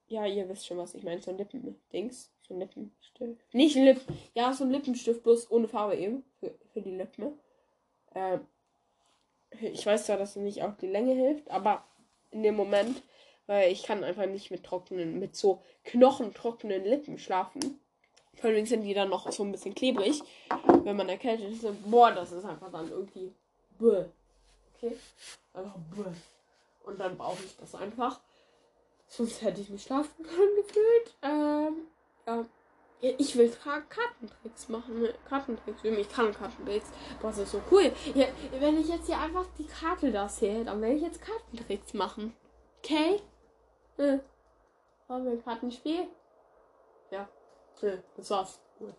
ja, 0.09 0.27
ihr 0.27 0.49
wisst 0.49 0.67
schon, 0.67 0.79
was 0.79 0.95
ich 0.95 1.03
meine. 1.03 1.21
So 1.21 1.31
ein 1.31 1.39
Lippen-Dings. 1.39 2.31
So 2.47 2.55
ein 2.55 2.61
Lippenstift. 2.61 3.55
Nicht 3.55 3.77
ein 3.77 3.85
Lippen. 3.85 4.19
Ja, 4.35 4.53
so 4.53 4.65
ein 4.65 4.71
Lippenstift, 4.71 5.23
bloß 5.23 5.51
ohne 5.51 5.67
Farbe 5.67 5.97
eben. 5.97 6.25
Für, 6.39 6.55
für 6.73 6.83
die 6.83 6.91
Lippen. 6.91 7.39
Ähm, 8.15 8.41
ich 9.61 9.87
weiß 9.87 10.07
zwar, 10.07 10.19
dass 10.19 10.37
es 10.37 10.43
nicht 10.43 10.63
auch 10.63 10.77
die 10.77 10.89
Länge 10.89 11.15
hilft, 11.15 11.51
aber 11.51 11.85
in 12.31 12.43
dem 12.43 12.57
Moment, 12.57 13.03
weil 13.47 13.73
ich 13.73 13.83
kann 13.85 14.05
einfach 14.05 14.27
nicht 14.27 14.51
mit 14.51 14.65
trockenen, 14.65 15.19
mit 15.19 15.37
so 15.37 15.63
knochentrockenen 15.85 16.85
Lippen 16.85 17.19
schlafen. 17.19 17.81
Vor 18.35 18.51
allem 18.51 18.67
sind 18.67 18.83
die 18.83 18.95
dann 18.95 19.11
noch 19.11 19.31
so 19.31 19.45
ein 19.45 19.53
bisschen 19.53 19.75
klebrig, 19.75 20.23
wenn 20.83 20.97
man 20.97 21.09
erkältet 21.09 21.53
ist. 21.53 21.91
Boah, 21.91 22.11
das 22.11 22.33
ist 22.33 22.45
einfach 22.45 22.71
dann 22.71 22.91
irgendwie. 22.91 23.33
Bäh. 23.79 24.05
Okay? 24.77 24.97
Einfach 25.53 25.77
bäh. 25.95 26.13
Und 26.85 27.01
dann 27.01 27.17
brauche 27.17 27.43
ich 27.43 27.57
das 27.57 27.75
einfach. 27.75 28.21
Sonst 29.09 29.43
hätte 29.43 29.61
ich 29.61 29.71
nicht 29.71 29.87
schlafen 29.87 30.25
können 30.25 30.57
gefühlt. 30.57 31.15
Ähm, 31.23 31.87
ja. 32.27 32.45
Ich 33.01 33.37
will 33.37 33.51
Kartentricks 33.51 34.69
machen. 34.69 35.09
Kartentricks 35.29 35.85
üben. 35.85 35.99
Ich 35.99 36.09
kann 36.09 36.33
Kartentricks. 36.33 36.89
Boah, 37.21 37.29
das 37.29 37.39
ist 37.39 37.53
so 37.53 37.63
cool. 37.71 37.93
Ja, 38.15 38.27
wenn 38.59 38.81
ich 38.81 38.89
jetzt 38.89 39.07
hier 39.07 39.19
einfach 39.19 39.45
die 39.59 39.67
Karte 39.67 40.11
da 40.11 40.29
sehe, 40.29 40.65
dann 40.65 40.81
will 40.81 40.97
ich 40.97 41.03
jetzt 41.03 41.21
Kartentricks 41.21 41.93
machen. 41.93 42.35
Okay? 42.79 43.21
Äh. 43.99 44.19
Wollen 45.07 45.25
wir 45.25 45.33
ein 45.33 45.45
Kartenspiel? 45.45 46.07
Ja. 47.11 47.29
Äh, 47.83 47.99
das 48.17 48.31
war's. 48.31 48.59
Cool. 48.81 48.95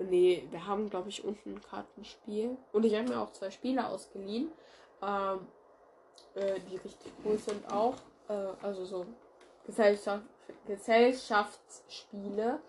Nee, 0.00 0.46
wir 0.50 0.66
haben, 0.66 0.90
glaube 0.90 1.08
ich, 1.10 1.24
unten 1.24 1.54
ein 1.54 1.62
Kartenspiel. 1.62 2.56
Und 2.72 2.84
ich 2.84 2.94
habe 2.94 3.08
mir 3.08 3.20
auch 3.20 3.32
zwei 3.32 3.50
Spiele 3.50 3.86
ausgeliehen. 3.86 4.50
Ähm, 5.02 5.46
äh, 6.34 6.58
die 6.70 6.76
richtig 6.76 7.12
cool 7.24 7.38
sind 7.38 7.70
auch. 7.70 7.94
Äh, 8.28 8.52
also 8.62 8.84
so 8.84 9.06
Gesellschaft, 9.66 10.24
Gesellschaftsspiele 10.66 12.60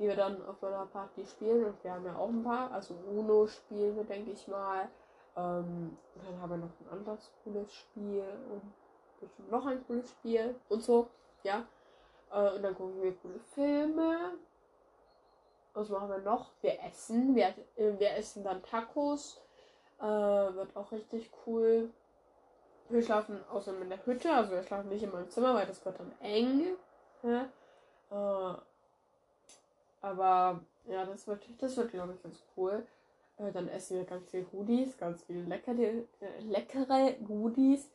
die 0.00 0.08
wir 0.08 0.16
dann 0.16 0.42
auf 0.46 0.60
meiner 0.62 0.86
Party 0.86 1.24
spielen. 1.26 1.66
Und 1.66 1.84
wir 1.84 1.92
haben 1.92 2.06
ja 2.06 2.16
auch 2.16 2.28
ein 2.28 2.42
paar. 2.42 2.72
Also 2.72 2.94
Uno 3.14 3.46
spielen 3.46 3.94
wir, 3.96 4.04
denke 4.04 4.32
ich 4.32 4.48
mal. 4.48 4.88
Ähm, 5.36 5.96
und 6.14 6.26
dann 6.26 6.40
haben 6.40 6.50
wir 6.50 6.56
noch 6.56 6.80
ein 6.80 6.98
anderes 6.98 7.30
cooles 7.44 7.72
Spiel 7.72 8.24
und 8.50 9.50
noch 9.50 9.66
ein 9.66 9.86
cooles 9.86 10.10
Spiel 10.10 10.54
und 10.70 10.82
so. 10.82 11.08
Ja. 11.44 11.66
Äh, 12.32 12.56
und 12.56 12.62
dann 12.62 12.74
gucken 12.74 13.02
wir 13.02 13.14
coole 13.16 13.40
Filme. 13.54 14.32
Was 15.74 15.88
machen 15.88 16.08
wir 16.08 16.18
noch? 16.18 16.50
Wir 16.62 16.82
essen. 16.82 17.34
Wir, 17.34 17.48
äh, 17.76 17.98
wir 17.98 18.16
essen 18.16 18.44
dann 18.44 18.62
Tacos. 18.62 19.40
Äh, 19.98 20.04
wird 20.04 20.76
auch 20.76 20.90
richtig 20.92 21.30
cool. 21.46 21.90
Wir 22.88 23.02
schlafen 23.02 23.38
außerdem 23.50 23.82
in 23.82 23.90
der 23.90 24.04
Hütte. 24.04 24.32
Also 24.32 24.52
wir 24.52 24.62
schlafen 24.62 24.88
nicht 24.88 25.02
in 25.02 25.12
meinem 25.12 25.30
Zimmer, 25.30 25.54
weil 25.54 25.66
das 25.66 25.84
wird 25.84 25.98
dann 25.98 26.12
eng. 26.20 26.76
Ja? 27.22 27.48
Äh, 28.10 28.58
aber 30.02 30.60
ja, 30.86 31.04
das 31.04 31.26
wird, 31.26 31.44
das 31.58 31.76
wird 31.76 31.90
glaube 31.90 32.14
ich, 32.14 32.22
ganz 32.22 32.42
cool. 32.56 32.86
Äh, 33.38 33.52
dann 33.52 33.68
essen 33.68 33.98
wir 33.98 34.04
ganz 34.04 34.30
viel 34.30 34.44
Goodies, 34.44 34.96
ganz 34.98 35.22
viele 35.24 35.42
leckere, 35.42 36.04
leckere 36.40 37.12
Goodies. 37.26 37.90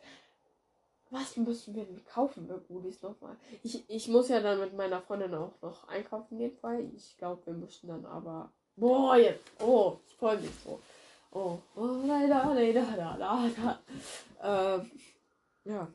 Was 1.12 1.38
müssen 1.38 1.76
wir 1.76 1.86
denn 1.86 2.04
kaufen 2.06 2.48
für 2.48 2.60
Goodies 2.60 3.02
nochmal? 3.02 3.38
Ich, 3.64 3.88
ich 3.90 4.08
muss 4.08 4.30
ja 4.30 4.42
dann 4.42 4.60
mit 4.60 4.74
meiner 4.74 5.02
Freundin 5.02 5.34
auch 5.36 5.54
noch 5.62 5.88
einkaufen 5.88 6.38
gehen, 6.38 6.58
weil 6.62 6.92
ich 6.96 7.16
glaube, 7.18 7.46
wir 7.46 7.54
müssen 7.54 7.88
dann 7.88 8.06
aber. 8.06 8.52
Boah, 8.76 9.16
jetzt. 9.16 9.44
Oh, 9.62 9.98
ich 10.08 10.16
freue 10.16 10.40
mich 10.40 10.52
so 10.64 10.80
Oh, 11.36 11.60
oh, 11.76 12.02
leider, 12.06 12.54
leider, 12.54 12.96
da, 12.96 13.18
da, 13.18 13.50
da. 13.50 14.80
Ähm, 14.80 14.92
ja, 15.66 15.92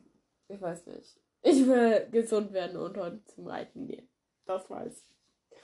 ich 0.47 0.61
weiß 0.61 0.85
nicht. 0.85 1.19
Ich 1.41 1.65
will 1.65 2.07
gesund 2.11 2.53
werden 2.53 2.77
und 2.77 2.95
heute 2.95 3.23
zum 3.25 3.47
Reiten 3.47 3.87
gehen. 3.87 4.07
Das 4.45 4.69
weiß 4.69 5.03
ich. 5.03 5.57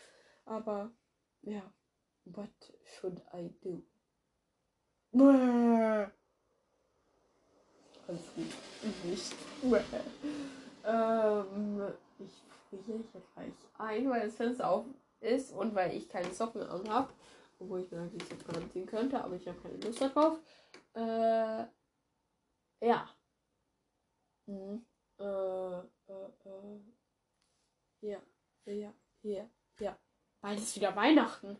Aber, 0.46 0.92
ja, 1.44 1.62
what 2.26 2.50
should 2.86 3.22
I 3.32 3.54
do? 3.62 3.84
Alles 8.08 8.34
gut. 8.36 8.46
Nicht. 9.04 9.36
ähm, 10.86 11.82
ich 12.20 12.32
friere 12.70 12.84
hier 12.86 13.22
gleich 13.36 13.54
ein, 13.78 14.10
weil 14.10 14.26
das 14.28 14.36
Fenster 14.36 14.70
auf 14.70 14.86
ist 15.20 15.52
und 15.52 15.76
weil 15.76 15.96
ich 15.96 16.08
keine 16.08 16.34
Socken 16.34 16.62
an 16.64 16.88
habe. 16.90 17.12
Obwohl 17.60 17.82
ich 17.82 17.92
mir 17.92 18.00
eigentlich 18.00 18.28
Socken 18.28 18.56
anziehen 18.56 18.86
könnte, 18.86 19.24
aber 19.24 19.36
ich 19.36 19.48
habe 19.48 19.60
keine 19.60 19.78
Lust 19.78 20.02
darauf. 20.02 20.40
Äh, 20.94 21.66
ja. 22.86 23.10
Mhm. 24.46 24.86
Äh, 25.20 25.24
äh, 25.24 25.82
äh. 26.46 26.80
Ja, 28.02 28.20
ja, 28.66 28.94
ja, 29.24 29.50
ja. 29.80 29.98
Bald 30.40 30.60
ist 30.60 30.76
wieder 30.76 30.96
Weihnachten. 30.96 31.58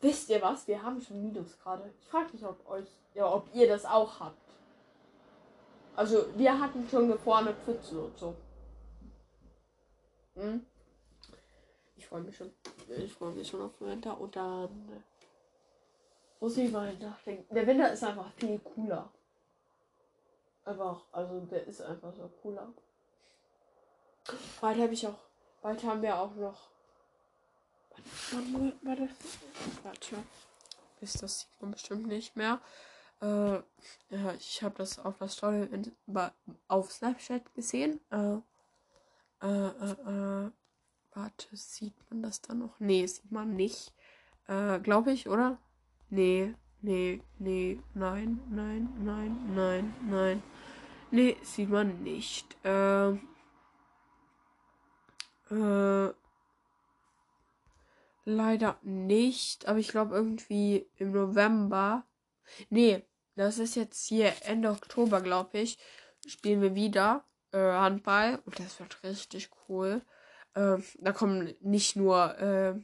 Wisst 0.00 0.28
ihr 0.30 0.42
was? 0.42 0.68
Wir 0.68 0.82
haben 0.82 1.00
schon 1.00 1.22
Minus 1.22 1.58
gerade. 1.58 1.90
Ich 1.98 2.06
frage 2.06 2.32
mich, 2.32 2.44
ob 2.44 2.66
euch, 2.68 2.86
ja, 3.14 3.32
ob 3.32 3.48
ihr 3.54 3.66
das 3.66 3.84
auch 3.86 4.20
habt. 4.20 4.47
Also, 5.98 6.26
wir 6.36 6.56
hatten 6.56 6.88
schon 6.88 7.06
eine 7.06 7.18
vorne 7.18 7.52
Pfütze 7.52 8.00
und 8.00 8.16
so. 8.16 8.36
Hm? 10.36 10.64
Ich 11.96 12.06
freue 12.06 12.20
mich 12.20 12.36
schon. 12.36 12.52
Ich 12.96 13.12
freue 13.12 13.32
mich 13.32 13.48
schon 13.48 13.62
auf 13.62 13.76
den 13.78 13.88
Winter 13.88 14.20
und 14.20 14.36
dann 14.36 15.02
muss 16.38 16.56
ich 16.56 16.70
mal 16.70 16.96
nachdenken. 16.98 17.52
Der 17.52 17.66
Winter 17.66 17.92
ist 17.92 18.04
einfach 18.04 18.30
viel 18.34 18.60
cooler. 18.60 19.10
Einfach, 20.64 21.02
also 21.10 21.40
der 21.40 21.66
ist 21.66 21.82
einfach 21.82 22.14
so 22.14 22.30
cooler. 22.42 22.72
Bald 24.60 24.78
habe 24.78 24.92
ich 24.92 25.04
auch, 25.04 25.18
bald 25.62 25.82
haben 25.82 26.02
wir 26.02 26.16
auch 26.16 26.34
noch. 26.36 26.70
Wann 28.30 28.72
war 28.82 28.94
das? 28.94 29.10
Warte. 29.82 30.14
Ist 31.00 31.20
das 31.24 31.40
sieht 31.40 31.60
man 31.60 31.72
bestimmt 31.72 32.06
nicht 32.06 32.36
mehr. 32.36 32.60
Äh, 33.20 33.54
ja, 34.10 34.34
ich 34.38 34.62
habe 34.62 34.76
das 34.78 34.98
auf 34.98 35.18
der 35.18 35.28
Story 35.28 35.68
auf 36.68 36.92
Snapchat 36.92 37.54
gesehen. 37.54 38.00
Äh, 38.10 38.36
äh, 39.42 39.68
äh, 39.68 40.46
äh, 40.46 40.50
warte, 41.14 41.56
sieht 41.56 41.94
man 42.10 42.22
das 42.22 42.40
dann 42.40 42.60
noch? 42.60 42.78
Nee, 42.78 43.06
sieht 43.06 43.30
man 43.30 43.54
nicht. 43.54 43.92
Äh, 44.46 44.78
glaube 44.80 45.12
ich, 45.12 45.28
oder? 45.28 45.58
Nee, 46.10 46.54
nee, 46.80 47.20
nee, 47.38 47.80
nein, 47.94 48.40
nein, 48.50 48.88
nein, 49.04 49.54
nein, 49.54 49.94
nein. 50.08 50.42
Nee, 51.10 51.36
sieht 51.42 51.70
man 51.70 52.02
nicht. 52.02 52.56
Äh, 52.64 53.10
äh, 55.50 56.14
leider 58.24 58.78
nicht, 58.82 59.66
aber 59.66 59.78
ich 59.78 59.88
glaube 59.88 60.14
irgendwie 60.14 60.86
im 60.96 61.12
November. 61.12 62.04
Nee, 62.70 63.04
das 63.36 63.58
ist 63.58 63.76
jetzt 63.76 64.06
hier 64.08 64.32
Ende 64.44 64.70
Oktober, 64.70 65.20
glaube 65.20 65.58
ich. 65.58 65.78
Spielen 66.26 66.60
wir 66.60 66.74
wieder 66.74 67.24
äh, 67.52 67.58
Handball 67.58 68.40
und 68.44 68.58
das 68.58 68.80
wird 68.80 69.02
richtig 69.04 69.50
cool. 69.68 70.02
Äh, 70.54 70.78
da 70.98 71.12
kommen 71.12 71.54
nicht 71.60 71.96
nur, 71.96 72.36
äh, 72.38 72.74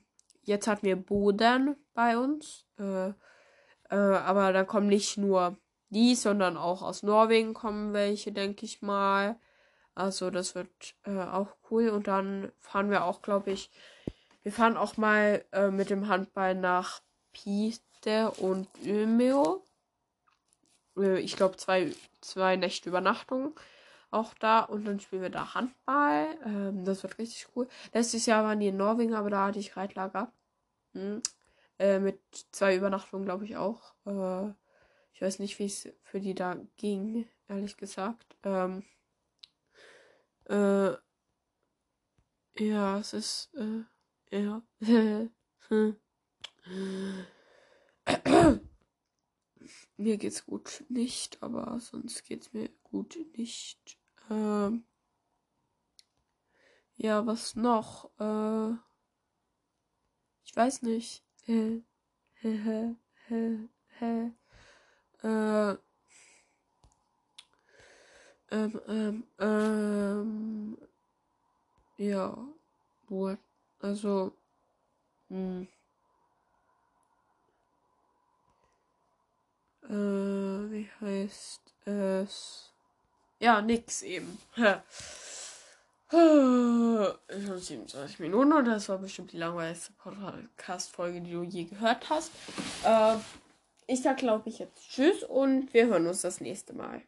jetzt 0.43 0.67
hatten 0.69 0.87
wir 0.87 0.97
Boden 0.97 1.77
bei 1.93 2.17
uns, 2.17 2.67
äh, 2.79 3.09
äh, 3.09 3.15
aber 3.91 4.53
da 4.53 4.65
kommen 4.65 4.87
nicht 4.87 5.19
nur 5.19 5.59
die, 5.89 6.15
sondern 6.15 6.57
auch 6.57 6.83
aus 6.83 7.03
Norwegen 7.03 7.55
kommen 7.55 7.93
welche, 7.93 8.33
denke 8.33 8.65
ich 8.65 8.81
mal. 8.81 9.39
Also 9.95 10.31
das 10.31 10.55
wird 10.55 10.71
äh, 11.05 11.19
auch 11.19 11.49
cool 11.71 11.89
und 11.89 12.07
dann 12.07 12.53
fahren 12.59 12.91
wir 12.91 13.05
auch, 13.05 13.23
glaube 13.23 13.51
ich, 13.51 13.71
wir 14.43 14.53
fahren 14.53 14.77
auch 14.77 14.99
mal 14.99 15.43
mit 15.71 15.89
dem 15.89 16.07
Handball 16.07 16.55
nach 16.55 17.01
Piste 18.05 18.31
und 18.33 18.69
Umeå. 18.85 19.63
ich 20.97 21.37
glaube 21.37 21.57
zwei, 21.57 21.93
zwei 22.21 22.57
Nächte 22.57 22.91
Übernachtung 22.91 23.59
auch 24.11 24.35
da 24.35 24.61
und 24.61 24.85
dann 24.85 25.01
spielen 25.01 25.23
wir 25.23 25.31
da 25.31 25.55
Handball. 25.55 26.39
Ähm, 26.45 26.85
das 26.85 27.03
wird 27.03 27.19
richtig 27.19 27.49
cool. 27.57 27.67
Letztes 27.93 28.27
Jahr 28.27 28.45
waren 28.45 28.61
die 28.61 28.69
in 28.69 28.77
Norwegen, 28.77 29.15
aber 29.15 29.31
da 29.31 29.47
hatte 29.47 29.59
ich 29.59 29.77
Reitlager. 29.77 30.31
Hm. 30.93 31.21
Äh, 31.79 31.99
mit 31.99 32.21
zwei 32.53 32.77
Übernachtungen, 32.77 33.25
glaube 33.25 33.45
ich 33.45 33.57
auch. 33.57 33.95
Äh, 34.07 34.51
ich 35.15 35.23
weiß 35.23 35.41
nicht, 35.41 35.59
wie 35.59 35.67
es 35.67 35.89
für 36.05 36.21
die 36.21 36.35
da 36.35 36.57
ging, 36.77 37.27
ehrlich 37.49 37.77
gesagt. 37.77 38.37
Ähm, 38.45 38.85
äh, 40.49 40.93
ja, 42.57 42.99
es 42.99 43.13
ist, 43.15 43.51
äh, 43.55 44.39
ja. 44.39 44.63
mir 49.97 50.17
geht's 50.19 50.45
gut 50.47 50.85
nicht, 50.89 51.43
aber 51.43 51.79
sonst 51.81 52.25
geht's 52.25 52.53
mir 52.53 52.69
gut 52.83 53.17
nicht. 53.37 53.99
Ähm, 54.31 54.85
ja, 56.97 57.27
was 57.27 57.57
noch? 57.57 58.11
Äh, 58.19 58.75
ich 60.45 60.55
weiß 60.57 60.83
nicht. 60.83 61.25
Äh, 61.47 61.81
äh, 62.43 62.95
äh, 63.31 63.69
äh, 64.01 64.31
äh, 65.23 65.77
ähm, 68.51 68.81
ähm, 68.87 69.25
ähm, 69.39 70.79
ja, 71.97 72.37
wohl. 73.09 73.39
Also, 73.81 74.33
mh. 75.29 75.67
Äh, 79.89 80.71
wie 80.71 80.89
heißt 81.01 81.61
es? 81.87 82.73
Ja, 83.39 83.61
nix 83.61 84.03
eben. 84.03 84.39
Schon 86.11 87.13
27 87.29 88.21
Minuten 88.21 88.53
und 88.53 88.65
das 88.67 88.89
war 88.89 88.99
bestimmt 88.99 89.33
die 89.33 89.39
langweiligste 89.39 89.93
Podcast-Folge, 89.95 91.21
die 91.21 91.33
du 91.33 91.43
je 91.43 91.65
gehört 91.65 92.09
hast. 92.09 92.31
Äh, 92.85 93.17
ich 93.87 94.03
sag, 94.03 94.19
glaube 94.19 94.49
ich, 94.49 94.61
jetzt 94.61 94.89
Tschüss 94.89 95.23
und 95.25 95.75
wir 95.75 95.87
hören 95.87 96.07
uns 96.07 96.23
das 96.23 96.41
nächste 96.41 96.73
Mal. 96.73 97.03